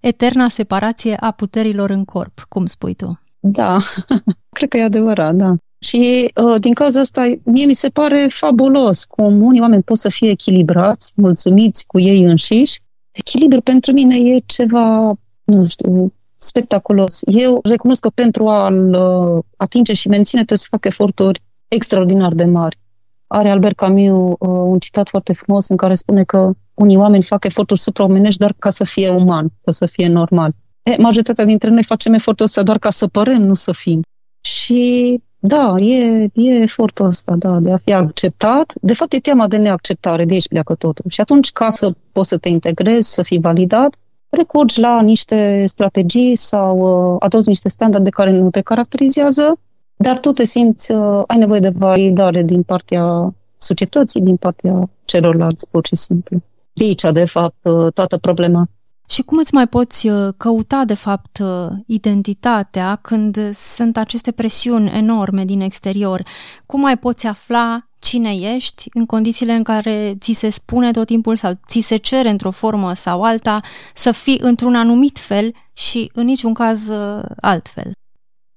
Eterna 0.00 0.48
separație 0.48 1.16
a 1.20 1.30
puterilor 1.30 1.90
în 1.90 2.04
corp, 2.04 2.44
cum 2.48 2.66
spui 2.66 2.94
tu. 2.94 3.20
Da, 3.40 3.76
cred 4.56 4.68
că 4.68 4.76
e 4.76 4.82
adevărat, 4.82 5.34
da. 5.34 5.54
Și 5.84 6.30
uh, 6.34 6.60
din 6.60 6.72
cauza 6.72 7.00
asta, 7.00 7.32
mie 7.42 7.64
mi 7.64 7.74
se 7.74 7.88
pare 7.88 8.26
fabulos 8.30 9.04
cum 9.04 9.42
unii 9.42 9.60
oameni 9.60 9.82
pot 9.82 9.98
să 9.98 10.08
fie 10.08 10.30
echilibrați, 10.30 11.12
mulțumiți 11.16 11.86
cu 11.86 11.98
ei 12.00 12.22
înșiși. 12.22 12.80
Echilibru 13.10 13.60
pentru 13.60 13.92
mine 13.92 14.16
e 14.16 14.42
ceva, 14.46 15.12
nu 15.44 15.66
știu, 15.66 16.12
spectaculos. 16.38 17.20
Eu 17.24 17.60
recunosc 17.62 18.00
că 18.00 18.08
pentru 18.08 18.48
a-l 18.48 18.94
uh, 18.94 19.42
atinge 19.56 19.92
și 19.92 20.08
menține 20.08 20.40
trebuie 20.40 20.58
să 20.58 20.66
fac 20.70 20.84
eforturi 20.84 21.42
extraordinar 21.68 22.32
de 22.32 22.44
mari. 22.44 22.78
Are 23.26 23.48
Albert 23.48 23.76
Camus 23.76 24.36
uh, 24.38 24.48
un 24.48 24.78
citat 24.78 25.08
foarte 25.08 25.32
frumos 25.32 25.68
în 25.68 25.76
care 25.76 25.94
spune 25.94 26.24
că 26.24 26.50
unii 26.74 26.96
oameni 26.96 27.22
fac 27.22 27.44
eforturi 27.44 27.80
supraomenești 27.80 28.38
doar 28.38 28.54
ca 28.58 28.70
să 28.70 28.84
fie 28.84 29.08
uman, 29.10 29.52
să, 29.58 29.70
să 29.70 29.86
fie 29.86 30.08
normal. 30.08 30.52
E, 30.82 30.96
majoritatea 30.98 31.44
dintre 31.44 31.70
noi 31.70 31.84
facem 31.84 32.12
efortul 32.12 32.44
ăsta 32.44 32.62
doar 32.62 32.78
ca 32.78 32.90
să 32.90 33.06
părem, 33.06 33.42
nu 33.42 33.54
să 33.54 33.72
fim. 33.72 34.02
Și 34.40 35.20
da, 35.46 35.74
e, 35.78 36.28
e 36.32 36.54
efortul 36.62 37.06
ăsta, 37.06 37.34
da, 37.36 37.58
de 37.60 37.72
a 37.72 37.76
fi 37.76 37.92
acceptat. 37.92 38.72
De 38.80 38.94
fapt, 38.94 39.12
e 39.12 39.18
teama 39.18 39.48
de 39.48 39.56
neacceptare, 39.56 40.24
de 40.24 40.32
aici 40.32 40.48
pleacă 40.48 40.74
totul. 40.74 41.04
Și 41.08 41.20
atunci, 41.20 41.52
ca 41.52 41.70
să 41.70 41.94
poți 42.12 42.28
să 42.28 42.36
te 42.36 42.48
integrezi, 42.48 43.12
să 43.12 43.22
fii 43.22 43.40
validat, 43.40 43.94
recurgi 44.28 44.80
la 44.80 45.00
niște 45.00 45.64
strategii 45.66 46.36
sau 46.36 46.78
uh, 46.78 47.16
adopți 47.18 47.48
niște 47.48 47.68
standarde 47.68 48.10
care 48.10 48.30
nu 48.30 48.50
te 48.50 48.60
caracterizează, 48.60 49.58
dar 49.96 50.18
tu 50.18 50.32
te 50.32 50.44
simți, 50.44 50.92
uh, 50.92 51.22
ai 51.26 51.38
nevoie 51.38 51.60
de 51.60 51.72
validare 51.74 52.42
din 52.42 52.62
partea 52.62 53.34
societății, 53.58 54.20
din 54.20 54.36
partea 54.36 54.90
celorlalți, 55.04 55.68
pur 55.70 55.86
și 55.86 55.96
simplu. 55.96 56.42
De 56.72 56.84
aici, 56.84 57.02
de 57.12 57.24
fapt, 57.24 57.56
uh, 57.62 57.92
toată 57.92 58.16
problema. 58.18 58.66
Și 59.08 59.22
cum 59.22 59.38
îți 59.38 59.54
mai 59.54 59.68
poți 59.68 60.08
uh, 60.08 60.34
căuta, 60.36 60.84
de 60.84 60.94
fapt, 60.94 61.38
uh, 61.38 61.66
identitatea 61.86 62.96
când 62.96 63.52
sunt 63.52 63.96
aceste 63.96 64.32
presiuni 64.32 64.90
enorme 64.90 65.44
din 65.44 65.60
exterior? 65.60 66.22
Cum 66.66 66.80
mai 66.80 66.98
poți 66.98 67.26
afla 67.26 67.88
cine 67.98 68.34
ești 68.34 68.88
în 68.92 69.06
condițiile 69.06 69.52
în 69.52 69.62
care 69.62 70.16
ți 70.20 70.32
se 70.32 70.50
spune 70.50 70.90
tot 70.90 71.06
timpul 71.06 71.36
sau 71.36 71.52
ți 71.68 71.80
se 71.80 71.96
cere 71.96 72.28
într-o 72.28 72.50
formă 72.50 72.94
sau 72.94 73.22
alta 73.22 73.60
să 73.94 74.12
fii 74.12 74.38
într-un 74.40 74.74
anumit 74.74 75.18
fel 75.18 75.54
și 75.72 76.10
în 76.12 76.24
niciun 76.24 76.54
caz 76.54 76.88
uh, 76.88 77.22
altfel? 77.40 77.92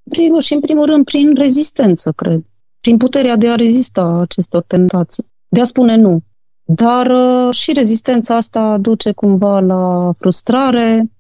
Primul 0.10 0.42
și 0.42 0.54
în 0.54 0.60
primul 0.60 0.86
rând 0.86 1.06
prin 1.06 1.36
rezistență, 1.36 2.12
cred. 2.12 2.42
Prin 2.80 2.98
puterea 2.98 3.36
de 3.36 3.50
a 3.50 3.56
rezista 3.56 4.04
acestor 4.04 4.64
tentații. 4.64 5.26
De 5.48 5.62
a 5.62 5.64
spune 5.64 5.96
nu. 5.96 6.20
Dar 6.70 7.08
uh, 7.10 7.54
și 7.54 7.74
rezistența 7.74 8.36
asta 8.36 8.78
duce 8.78 9.12
cumva 9.12 9.60
la 9.60 10.12
frustrare, 10.20 11.12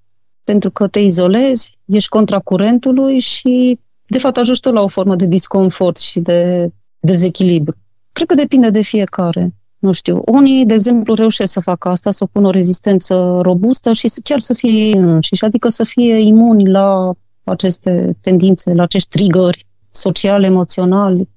pentru 0.43 0.71
că 0.71 0.88
te 0.88 0.99
izolezi, 0.99 1.77
ești 1.86 2.10
contra 2.10 2.39
curentului 2.39 3.19
și, 3.19 3.79
de 4.07 4.17
fapt, 4.17 4.38
ajungi 4.38 4.62
la 4.63 4.81
o 4.81 4.88
formă 4.88 5.15
de 5.15 5.25
disconfort 5.25 5.97
și 5.97 6.19
de 6.19 6.69
dezechilibru. 6.99 7.75
Cred 8.12 8.27
că 8.27 8.36
depinde 8.36 8.69
de 8.69 8.81
fiecare. 8.81 9.53
Nu 9.79 9.91
știu, 9.91 10.21
unii, 10.25 10.65
de 10.65 10.73
exemplu, 10.73 11.13
reușesc 11.13 11.51
să 11.51 11.60
facă 11.60 11.89
asta, 11.89 12.12
să 12.12 12.25
pună 12.25 12.47
o 12.47 12.51
rezistență 12.51 13.39
robustă 13.41 13.93
și 13.93 14.12
chiar 14.23 14.39
să 14.39 14.53
fie 14.53 14.71
ei 14.71 14.93
înșiși, 14.93 15.45
adică 15.45 15.69
să 15.69 15.83
fie 15.83 16.19
imuni 16.19 16.69
la 16.69 17.12
aceste 17.43 18.17
tendințe, 18.21 18.73
la 18.73 18.83
acești 18.83 19.10
trigări 19.10 19.65
sociale, 19.91 20.45
emoționali. 20.45 21.29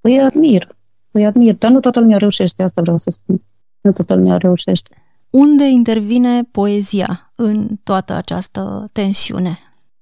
Îi 0.00 0.20
admir, 0.20 0.76
îi 1.10 1.24
admir, 1.24 1.54
dar 1.54 1.70
nu 1.70 1.80
toată 1.80 2.00
lumea 2.00 2.16
reușește, 2.16 2.62
asta 2.62 2.80
vreau 2.80 2.98
să 2.98 3.10
spun. 3.10 3.42
Nu 3.80 3.92
toată 3.92 4.14
lumea 4.14 4.36
reușește. 4.36 4.94
Unde 5.30 5.64
intervine 5.64 6.42
poezia 6.42 7.32
în 7.34 7.68
toată 7.82 8.12
această 8.12 8.84
tensiune? 8.92 9.58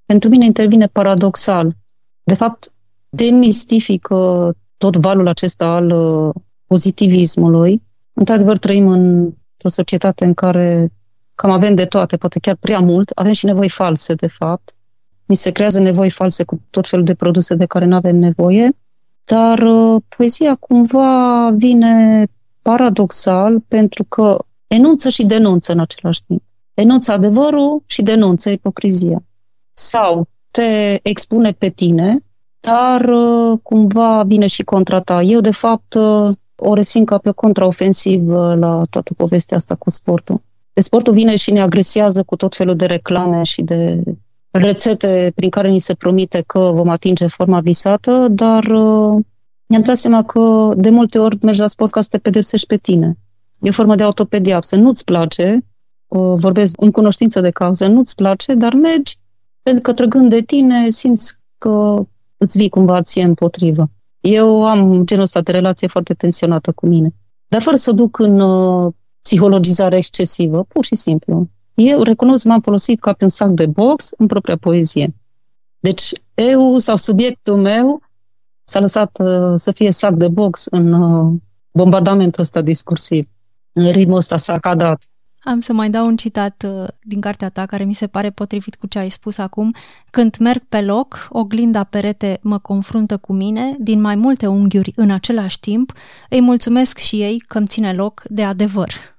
Pentru 0.06 0.28
mine 0.28 0.44
intervine 0.44 0.86
paradoxal. 0.86 1.76
De 2.22 2.34
fapt, 2.34 2.72
demistifică 3.08 4.52
tot 4.76 4.96
valul 4.96 5.28
acesta 5.28 5.66
al 5.66 5.90
uh, 5.90 6.34
pozitivismului. 6.66 7.82
Într-adevăr, 8.12 8.58
trăim 8.58 8.88
într-o 8.88 9.68
societate 9.68 10.24
în 10.24 10.34
care 10.34 10.92
cam 11.34 11.50
avem 11.50 11.74
de 11.74 11.84
toate, 11.84 12.16
poate 12.16 12.38
chiar 12.38 12.56
prea 12.60 12.78
mult, 12.78 13.10
avem 13.14 13.32
și 13.32 13.44
nevoi 13.44 13.68
false, 13.68 14.14
de 14.14 14.26
fapt. 14.26 14.74
Ni 15.26 15.36
se 15.36 15.50
creează 15.50 15.80
nevoi 15.80 16.10
false 16.10 16.44
cu 16.44 16.60
tot 16.70 16.88
felul 16.88 17.04
de 17.04 17.14
produse 17.14 17.54
de 17.54 17.66
care 17.66 17.84
nu 17.84 17.94
avem 17.94 18.16
nevoie, 18.16 18.70
dar 19.24 19.58
uh, 19.58 20.02
poezia 20.16 20.54
cumva 20.54 21.50
vine 21.50 22.26
paradoxal 22.68 23.60
pentru 23.68 24.04
că 24.04 24.38
enunță 24.66 25.08
și 25.08 25.24
denunță 25.24 25.72
în 25.72 25.78
același 25.78 26.22
timp. 26.26 26.42
Enunță 26.74 27.12
adevărul 27.12 27.82
și 27.86 28.02
denunță 28.02 28.50
ipocrizia. 28.50 29.22
Sau 29.72 30.28
te 30.50 30.98
expune 31.02 31.52
pe 31.52 31.68
tine, 31.68 32.18
dar 32.60 33.00
uh, 33.00 33.58
cumva 33.62 34.22
vine 34.22 34.46
și 34.46 34.62
contra 34.62 35.00
ta. 35.00 35.22
Eu, 35.22 35.40
de 35.40 35.50
fapt, 35.50 35.94
uh, 35.94 36.36
o 36.56 36.74
resim 36.74 37.04
ca 37.04 37.18
pe 37.18 37.28
o 37.28 37.32
contraofensivă 37.32 38.54
la 38.54 38.80
toată 38.90 39.14
povestea 39.14 39.56
asta 39.56 39.74
cu 39.74 39.90
sportul. 39.90 40.42
De 40.72 40.80
sportul 40.80 41.12
vine 41.12 41.36
și 41.36 41.50
ne 41.50 41.60
agresează 41.60 42.22
cu 42.22 42.36
tot 42.36 42.56
felul 42.56 42.76
de 42.76 42.86
reclame 42.86 43.42
și 43.42 43.62
de 43.62 44.02
rețete 44.50 45.32
prin 45.34 45.50
care 45.50 45.70
ni 45.70 45.78
se 45.78 45.94
promite 45.94 46.42
că 46.46 46.58
vom 46.58 46.88
atinge 46.88 47.26
forma 47.26 47.60
visată, 47.60 48.26
dar 48.30 48.64
uh, 49.68 49.78
ne-am 49.78 49.82
dat 49.82 49.96
seama 49.96 50.22
că 50.22 50.72
de 50.76 50.90
multe 50.90 51.18
ori 51.18 51.38
mergi 51.42 51.60
la 51.60 51.66
sport 51.66 51.90
ca 51.90 52.00
să 52.00 52.08
te 52.10 52.18
pedepsești 52.18 52.66
pe 52.66 52.76
tine. 52.76 53.18
E 53.60 53.68
o 53.68 53.72
formă 53.72 53.94
de 53.94 54.02
autopediapsă. 54.02 54.76
Nu-ți 54.76 55.04
place, 55.04 55.64
vorbesc 56.36 56.74
în 56.80 56.90
cunoștință 56.90 57.40
de 57.40 57.50
cauză, 57.50 57.86
nu-ți 57.86 58.14
place, 58.14 58.54
dar 58.54 58.74
mergi 58.74 59.18
pentru 59.62 59.82
că 59.82 59.92
trăgând 59.92 60.30
de 60.30 60.40
tine 60.40 60.90
simți 60.90 61.36
că 61.58 62.02
îți 62.36 62.58
vii 62.58 62.68
cumva 62.68 63.02
ție 63.02 63.22
împotrivă. 63.22 63.90
Eu 64.20 64.66
am 64.66 65.04
genul 65.04 65.22
ăsta 65.22 65.40
de 65.40 65.52
relație 65.52 65.88
foarte 65.88 66.14
tensionată 66.14 66.72
cu 66.72 66.86
mine. 66.86 67.14
Dar 67.48 67.62
fără 67.62 67.76
să 67.76 67.92
duc 67.92 68.18
în 68.18 68.40
uh, 68.40 68.92
psihologizare 69.22 69.96
excesivă, 69.96 70.62
pur 70.62 70.84
și 70.84 70.94
simplu. 70.94 71.48
Eu 71.74 72.02
recunosc, 72.02 72.44
m-am 72.44 72.60
folosit 72.60 73.00
ca 73.00 73.12
pe 73.12 73.24
un 73.24 73.30
sac 73.30 73.50
de 73.50 73.66
box 73.66 74.10
în 74.16 74.26
propria 74.26 74.56
poezie. 74.56 75.14
Deci, 75.78 76.12
eu 76.34 76.78
sau 76.78 76.96
subiectul 76.96 77.56
meu 77.56 78.00
s-a 78.68 78.80
lăsat 78.80 79.18
uh, 79.20 79.52
să 79.54 79.72
fie 79.72 79.90
sac 79.90 80.14
de 80.14 80.28
box 80.28 80.64
în 80.70 80.92
uh, 80.92 81.32
bombardamentul 81.70 82.42
ăsta 82.42 82.60
discursiv, 82.60 83.24
în 83.72 83.90
ritmul 83.90 84.16
ăsta 84.16 84.36
sacadat. 84.36 85.04
Am 85.40 85.60
să 85.60 85.72
mai 85.72 85.90
dau 85.90 86.06
un 86.06 86.16
citat 86.16 86.64
uh, 86.66 86.88
din 87.02 87.20
cartea 87.20 87.48
ta 87.48 87.66
care 87.66 87.84
mi 87.84 87.94
se 87.94 88.06
pare 88.06 88.30
potrivit 88.30 88.74
cu 88.74 88.86
ce 88.86 88.98
ai 88.98 89.08
spus 89.08 89.38
acum. 89.38 89.74
Când 90.10 90.36
merg 90.40 90.62
pe 90.68 90.80
loc, 90.80 91.28
oglinda 91.30 91.84
perete 91.84 92.38
mă 92.42 92.58
confruntă 92.58 93.16
cu 93.16 93.32
mine 93.32 93.76
din 93.78 94.00
mai 94.00 94.14
multe 94.14 94.46
unghiuri 94.46 94.92
în 94.96 95.10
același 95.10 95.60
timp. 95.60 95.92
Îi 96.28 96.40
mulțumesc 96.40 96.98
și 96.98 97.22
ei 97.22 97.38
că 97.38 97.58
îmi 97.58 97.66
ține 97.66 97.92
loc 97.92 98.22
de 98.26 98.44
adevăr 98.44 99.17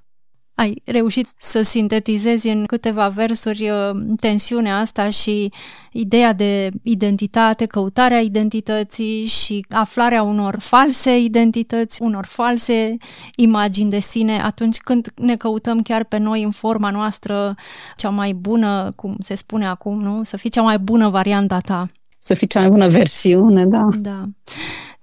ai 0.59 0.81
reușit 0.85 1.27
să 1.37 1.61
sintetizezi 1.61 2.47
în 2.47 2.65
câteva 2.65 3.07
versuri 3.07 3.69
uh, 3.69 3.89
tensiunea 4.19 4.77
asta 4.77 5.09
și 5.09 5.51
ideea 5.91 6.33
de 6.33 6.69
identitate, 6.83 7.65
căutarea 7.65 8.19
identității 8.19 9.25
și 9.25 9.65
aflarea 9.69 10.23
unor 10.23 10.55
false 10.59 11.19
identități, 11.19 12.01
unor 12.01 12.25
false 12.25 12.97
imagini 13.35 13.89
de 13.89 13.99
sine 13.99 14.41
atunci 14.41 14.77
când 14.77 15.11
ne 15.15 15.35
căutăm 15.35 15.81
chiar 15.81 16.03
pe 16.03 16.17
noi 16.17 16.43
în 16.43 16.51
forma 16.51 16.89
noastră 16.89 17.55
cea 17.95 18.09
mai 18.09 18.33
bună, 18.33 18.91
cum 18.95 19.15
se 19.19 19.35
spune 19.35 19.67
acum, 19.67 20.01
nu? 20.01 20.23
Să 20.23 20.37
fii 20.37 20.49
cea 20.49 20.61
mai 20.61 20.79
bună 20.79 21.09
varianta 21.09 21.57
ta. 21.57 21.91
Să 22.17 22.33
fii 22.33 22.47
cea 22.47 22.59
mai 22.59 22.69
bună 22.69 22.87
versiune, 22.87 23.65
da. 23.65 23.87
Da. 24.01 24.23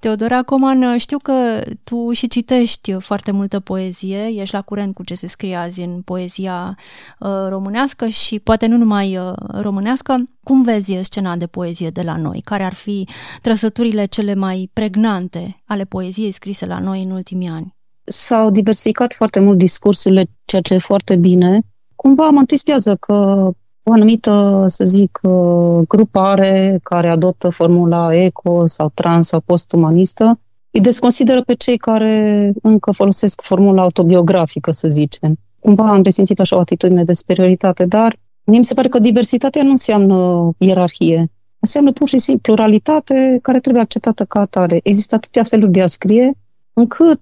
Teodora 0.07 0.43
Coman, 0.43 0.99
știu 0.99 1.19
că 1.19 1.63
tu 1.85 2.13
și 2.13 2.29
citești 2.29 2.93
foarte 2.93 3.31
multă 3.31 3.61
poezie, 3.61 4.27
ești 4.27 4.55
la 4.55 4.63
curent 4.63 4.95
cu 4.95 5.05
ce 5.05 5.15
se 5.15 5.27
scrie 5.27 5.55
azi 5.55 5.81
în 5.81 6.01
poezia 6.01 6.77
uh, 7.19 7.29
românească 7.49 8.07
și 8.07 8.39
poate 8.39 8.67
nu 8.67 8.77
numai 8.77 9.17
uh, 9.17 9.33
românească. 9.61 10.25
Cum 10.43 10.63
vezi 10.63 10.99
scena 11.03 11.37
de 11.37 11.47
poezie 11.47 11.91
de 11.91 12.03
la 12.03 12.17
noi? 12.17 12.41
Care 12.45 12.63
ar 12.63 12.75
fi 12.75 13.09
trăsăturile 13.43 14.05
cele 14.05 14.35
mai 14.35 14.71
pregnante 14.73 15.63
ale 15.65 15.85
poeziei 15.85 16.31
scrise 16.31 16.67
la 16.67 16.79
noi 16.79 17.03
în 17.03 17.11
ultimii 17.11 17.49
ani? 17.49 17.75
S-au 18.05 18.51
diversificat 18.51 19.15
foarte 19.15 19.41
mult 19.41 19.59
discursurile, 19.59 20.27
ceea 20.45 20.63
ce 20.63 20.75
e 20.75 20.79
foarte 20.79 21.17
bine. 21.17 21.61
Cumva 21.95 22.29
mă 22.29 22.39
întristează 22.39 22.97
că 22.97 23.51
o 23.89 23.93
anumită, 23.93 24.65
să 24.67 24.85
zic, 24.85 25.19
uh, 25.23 25.87
grupare 25.89 26.79
care 26.83 27.09
adoptă 27.09 27.49
formula 27.49 28.15
eco 28.15 28.67
sau 28.67 28.91
trans 28.95 29.27
sau 29.27 29.41
postumanistă, 29.41 30.41
îi 30.71 30.81
desconsideră 30.81 31.43
pe 31.43 31.55
cei 31.55 31.77
care 31.77 32.53
încă 32.63 32.91
folosesc 32.91 33.41
formula 33.43 33.83
autobiografică, 33.83 34.71
să 34.71 34.89
zicem. 34.89 35.37
Cumva 35.59 35.91
am 35.91 36.03
resimțit 36.03 36.41
așa 36.41 36.57
o 36.57 36.59
atitudine 36.59 37.05
de 37.05 37.13
superioritate, 37.13 37.85
dar 37.85 38.17
mie 38.45 38.59
mi 38.59 38.65
se 38.65 38.75
pare 38.75 38.89
că 38.89 38.99
diversitatea 38.99 39.63
nu 39.63 39.71
înseamnă 39.71 40.51
ierarhie. 40.59 41.31
Înseamnă 41.59 41.93
pur 41.93 42.09
și 42.09 42.19
simplu 42.19 42.55
pluralitate 42.55 43.39
care 43.43 43.61
trebuie 43.61 43.83
acceptată 43.83 44.25
ca 44.25 44.41
atare. 44.41 44.81
Există 44.83 45.15
atâtea 45.15 45.45
feluri 45.45 45.73
de 45.73 45.83
a 45.83 45.87
scrie 45.87 46.33
încât 46.73 47.21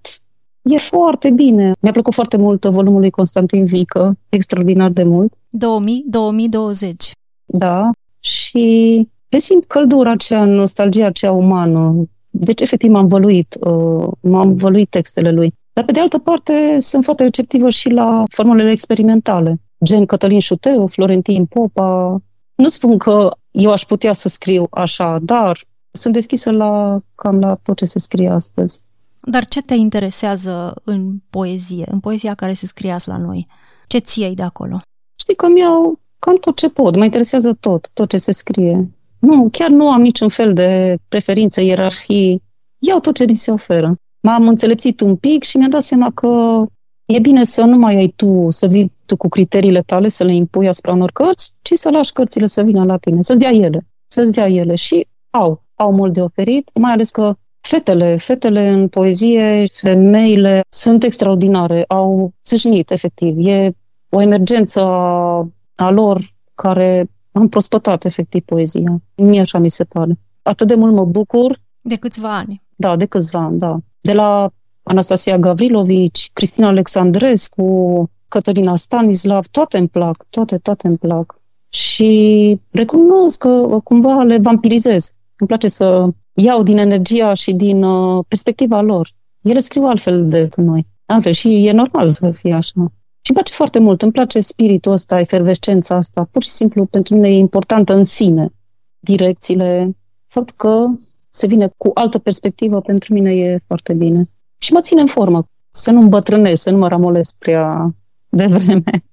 E 0.65 0.77
foarte 0.77 1.31
bine. 1.31 1.73
Mi-a 1.81 1.93
plăcut 1.93 2.15
foarte 2.15 2.37
mult 2.37 2.65
volumul 2.65 3.01
lui 3.01 3.11
Constantin 3.11 3.65
Vică, 3.65 4.17
extraordinar 4.29 4.91
de 4.91 5.03
mult. 5.03 5.35
2000-2020. 5.35 7.11
Da, 7.45 7.91
și 8.21 9.09
resimt 9.29 9.65
căldura 9.65 10.11
aceea, 10.11 10.45
nostalgia 10.45 11.07
aceea 11.07 11.33
umană. 11.33 12.09
Deci, 12.31 12.61
efectiv, 12.61 12.91
m-am 12.91 13.07
văluit, 13.07 13.57
uh, 13.61 14.07
m-am 14.21 14.55
văluit 14.55 14.91
textele 14.91 15.31
lui. 15.31 15.53
Dar, 15.73 15.85
pe 15.85 15.93
de 15.93 16.01
altă 16.01 16.19
parte, 16.19 16.77
sunt 16.81 17.05
foarte 17.05 17.23
receptivă 17.23 17.69
și 17.71 17.89
la 17.89 18.23
formulele 18.29 18.71
experimentale, 18.71 19.61
gen 19.85 20.07
Cătălin 20.07 20.39
Șuteu, 20.39 20.87
Florentin 20.87 21.47
Popa. 21.47 22.19
Nu 22.55 22.69
spun 22.69 22.99
că 22.99 23.31
eu 23.51 23.73
aș 23.73 23.83
putea 23.83 24.13
să 24.13 24.29
scriu 24.29 24.67
așa, 24.71 25.15
dar 25.23 25.61
sunt 25.91 26.15
deschisă 26.15 26.51
la 26.51 27.01
cam 27.15 27.39
la 27.39 27.55
tot 27.63 27.77
ce 27.77 27.85
se 27.85 27.99
scrie 27.99 28.29
astăzi. 28.29 28.81
Dar 29.27 29.45
ce 29.45 29.63
te 29.63 29.75
interesează 29.75 30.81
în 30.85 31.19
poezie, 31.31 31.85
în 31.91 32.01
poezia 32.01 32.35
care 32.35 32.53
se 32.53 32.67
scrie 32.67 32.97
la 33.05 33.17
noi? 33.17 33.47
Ce 33.87 33.99
ție 33.99 34.33
de 34.35 34.43
acolo? 34.43 34.81
Știi 35.21 35.35
că 35.35 35.49
mi-au 35.49 35.99
cam 36.19 36.37
tot 36.37 36.57
ce 36.57 36.69
pot, 36.69 36.97
mă 36.97 37.05
interesează 37.05 37.57
tot, 37.61 37.91
tot 37.93 38.09
ce 38.09 38.17
se 38.17 38.33
scrie. 38.33 38.91
Nu, 39.19 39.49
chiar 39.53 39.71
nu 39.71 39.91
am 39.91 40.01
niciun 40.01 40.29
fel 40.29 40.53
de 40.53 40.99
preferință, 41.09 41.61
ierarhii. 41.61 42.43
Iau 42.79 43.01
tot 43.01 43.15
ce 43.15 43.25
mi 43.25 43.35
se 43.35 43.51
oferă. 43.51 43.95
M-am 44.21 44.49
înțelepțit 44.49 45.01
un 45.01 45.17
pic 45.17 45.43
și 45.43 45.57
mi-am 45.57 45.71
dat 45.71 45.83
seama 45.83 46.11
că 46.11 46.63
e 47.05 47.19
bine 47.19 47.45
să 47.45 47.63
nu 47.63 47.77
mai 47.77 47.97
ai 47.97 48.09
tu, 48.17 48.51
să 48.51 48.67
vii 48.67 48.93
tu 49.07 49.17
cu 49.17 49.29
criteriile 49.29 49.81
tale, 49.81 50.09
să 50.09 50.25
le 50.25 50.35
impui 50.35 50.69
asupra 50.69 50.93
unor 50.93 51.11
cărți, 51.11 51.53
ci 51.63 51.73
să 51.73 51.91
lași 51.91 52.13
cărțile 52.13 52.47
să 52.47 52.63
vină 52.63 52.85
la 52.85 52.97
tine, 52.97 53.23
să-ți 53.23 53.39
dea 53.39 53.51
ele, 53.51 53.87
să-ți 54.07 54.33
dea 54.33 54.49
ele. 54.49 54.75
Și 54.75 55.07
au, 55.31 55.63
au 55.75 55.93
mult 55.93 56.13
de 56.13 56.21
oferit, 56.21 56.71
mai 56.75 56.93
ales 56.93 57.11
că 57.11 57.37
Fetele, 57.67 58.17
fetele 58.17 58.69
în 58.69 58.89
poezie, 58.89 59.65
femeile 59.73 60.65
sunt 60.69 61.03
extraordinare, 61.03 61.85
au 61.89 62.33
zâșnit, 62.45 62.91
efectiv. 62.91 63.47
E 63.47 63.73
o 64.09 64.21
emergență 64.21 64.81
a, 64.81 65.49
a 65.75 65.91
lor 65.91 66.35
care 66.55 67.11
am 67.33 67.49
prospătat, 67.49 68.05
efectiv, 68.05 68.45
poezia. 68.45 69.03
Mie 69.15 69.41
așa 69.41 69.59
mi 69.59 69.69
se 69.71 69.85
pare. 69.85 70.19
Atât 70.43 70.67
de 70.67 70.75
mult 70.75 70.95
mă 70.95 71.05
bucur. 71.05 71.57
De 71.81 71.97
câțiva 71.97 72.37
ani. 72.37 72.63
Da, 72.77 72.97
de 72.97 73.07
câțiva 73.07 73.39
ani, 73.39 73.59
da. 73.59 73.77
De 74.01 74.13
la 74.13 74.51
Anastasia 74.83 75.39
Gavrilovici, 75.39 76.31
Cristina 76.33 76.69
Alexandrescu, 76.69 78.11
Cătălina 78.29 78.77
Stanislav, 78.77 79.47
toate 79.47 79.79
îmi 79.79 79.89
plac, 79.89 80.27
toate, 80.31 80.59
toate 80.59 80.87
îmi 80.87 80.99
plac. 80.99 81.41
Și 81.69 82.61
recunosc 82.71 83.39
că 83.39 83.79
cumva 83.85 84.23
le 84.23 84.39
vampirizez. 84.39 85.11
Îmi 85.37 85.49
place 85.49 85.69
să 85.69 86.09
iau 86.33 86.63
din 86.63 86.79
energia 86.79 87.35
și 87.35 87.53
din 87.53 87.83
uh, 87.83 88.25
perspectiva 88.29 88.81
lor. 88.81 89.11
Ele 89.43 89.59
scriu 89.59 89.83
altfel 89.83 90.29
decât 90.29 90.65
noi. 90.65 90.87
altfel 91.07 91.33
și 91.33 91.67
e 91.67 91.73
normal 91.73 92.13
să 92.13 92.31
fie 92.31 92.53
așa. 92.53 92.93
Și 93.21 93.31
îmi 93.31 93.39
place 93.39 93.53
foarte 93.53 93.79
mult, 93.79 94.03
îmi 94.03 94.13
place 94.13 94.41
spiritul 94.41 94.93
ăsta, 94.93 95.21
efervescența 95.21 95.95
asta. 95.95 96.29
Pur 96.31 96.43
și 96.43 96.51
simplu, 96.51 96.85
pentru 96.85 97.15
mine 97.15 97.29
e 97.29 97.37
importantă 97.37 97.95
în 97.95 98.05
sine. 98.05 98.53
Direcțiile, 98.99 99.97
faptul 100.27 100.57
că 100.57 100.87
se 101.29 101.47
vine 101.47 101.73
cu 101.77 101.91
altă 101.95 102.19
perspectivă, 102.19 102.81
pentru 102.81 103.13
mine 103.13 103.31
e 103.31 103.63
foarte 103.67 103.95
bine. 103.95 104.31
Și 104.59 104.73
mă 104.73 104.81
ține 104.81 105.01
în 105.01 105.07
formă, 105.07 105.49
să 105.71 105.91
nu 105.91 106.01
îmbătrânesc, 106.01 106.63
să 106.63 106.71
nu 106.71 106.79
mă 106.79 106.89
ramolesc 106.89 107.37
prea 107.39 107.95
devreme. 108.29 109.05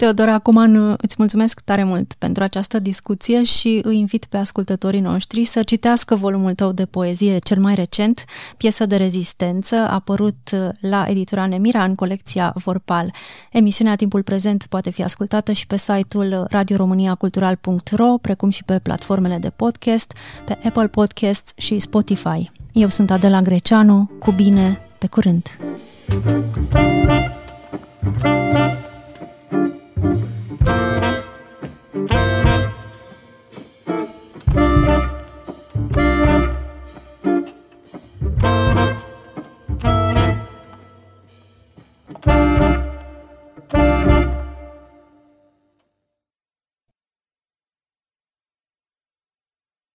Teodora 0.00 0.38
Coman, 0.38 0.96
îți 0.98 1.14
mulțumesc 1.18 1.60
tare 1.60 1.84
mult 1.84 2.12
pentru 2.18 2.42
această 2.42 2.78
discuție 2.78 3.42
și 3.42 3.80
îi 3.82 3.98
invit 3.98 4.24
pe 4.24 4.36
ascultătorii 4.36 5.00
noștri 5.00 5.44
să 5.44 5.62
citească 5.62 6.14
volumul 6.14 6.54
tău 6.54 6.72
de 6.72 6.84
poezie 6.84 7.38
cel 7.38 7.60
mai 7.60 7.74
recent, 7.74 8.24
piesă 8.56 8.86
de 8.86 8.96
rezistență, 8.96 9.74
apărut 9.76 10.36
la 10.80 11.04
editura 11.08 11.46
Nemira 11.46 11.84
în 11.84 11.94
colecția 11.94 12.52
Vorpal. 12.54 13.14
Emisiunea 13.52 13.96
Timpul 13.96 14.22
Prezent 14.22 14.66
poate 14.68 14.90
fi 14.90 15.02
ascultată 15.02 15.52
și 15.52 15.66
pe 15.66 15.76
site-ul 15.76 16.46
radioromaniacultural.ro, 16.50 18.18
precum 18.18 18.50
și 18.50 18.64
pe 18.64 18.78
platformele 18.78 19.38
de 19.38 19.50
podcast, 19.50 20.12
pe 20.44 20.58
Apple 20.64 20.88
Podcasts 20.88 21.52
și 21.56 21.78
Spotify. 21.78 22.50
Eu 22.72 22.88
sunt 22.88 23.10
Adela 23.10 23.40
Greceanu, 23.40 24.10
cu 24.18 24.30
bine, 24.30 24.80
pe 24.98 25.06
curând! 25.06 25.58
thank 26.10 27.24
you 28.64 29.79
Thank 30.02 30.24
you. 32.12 32.29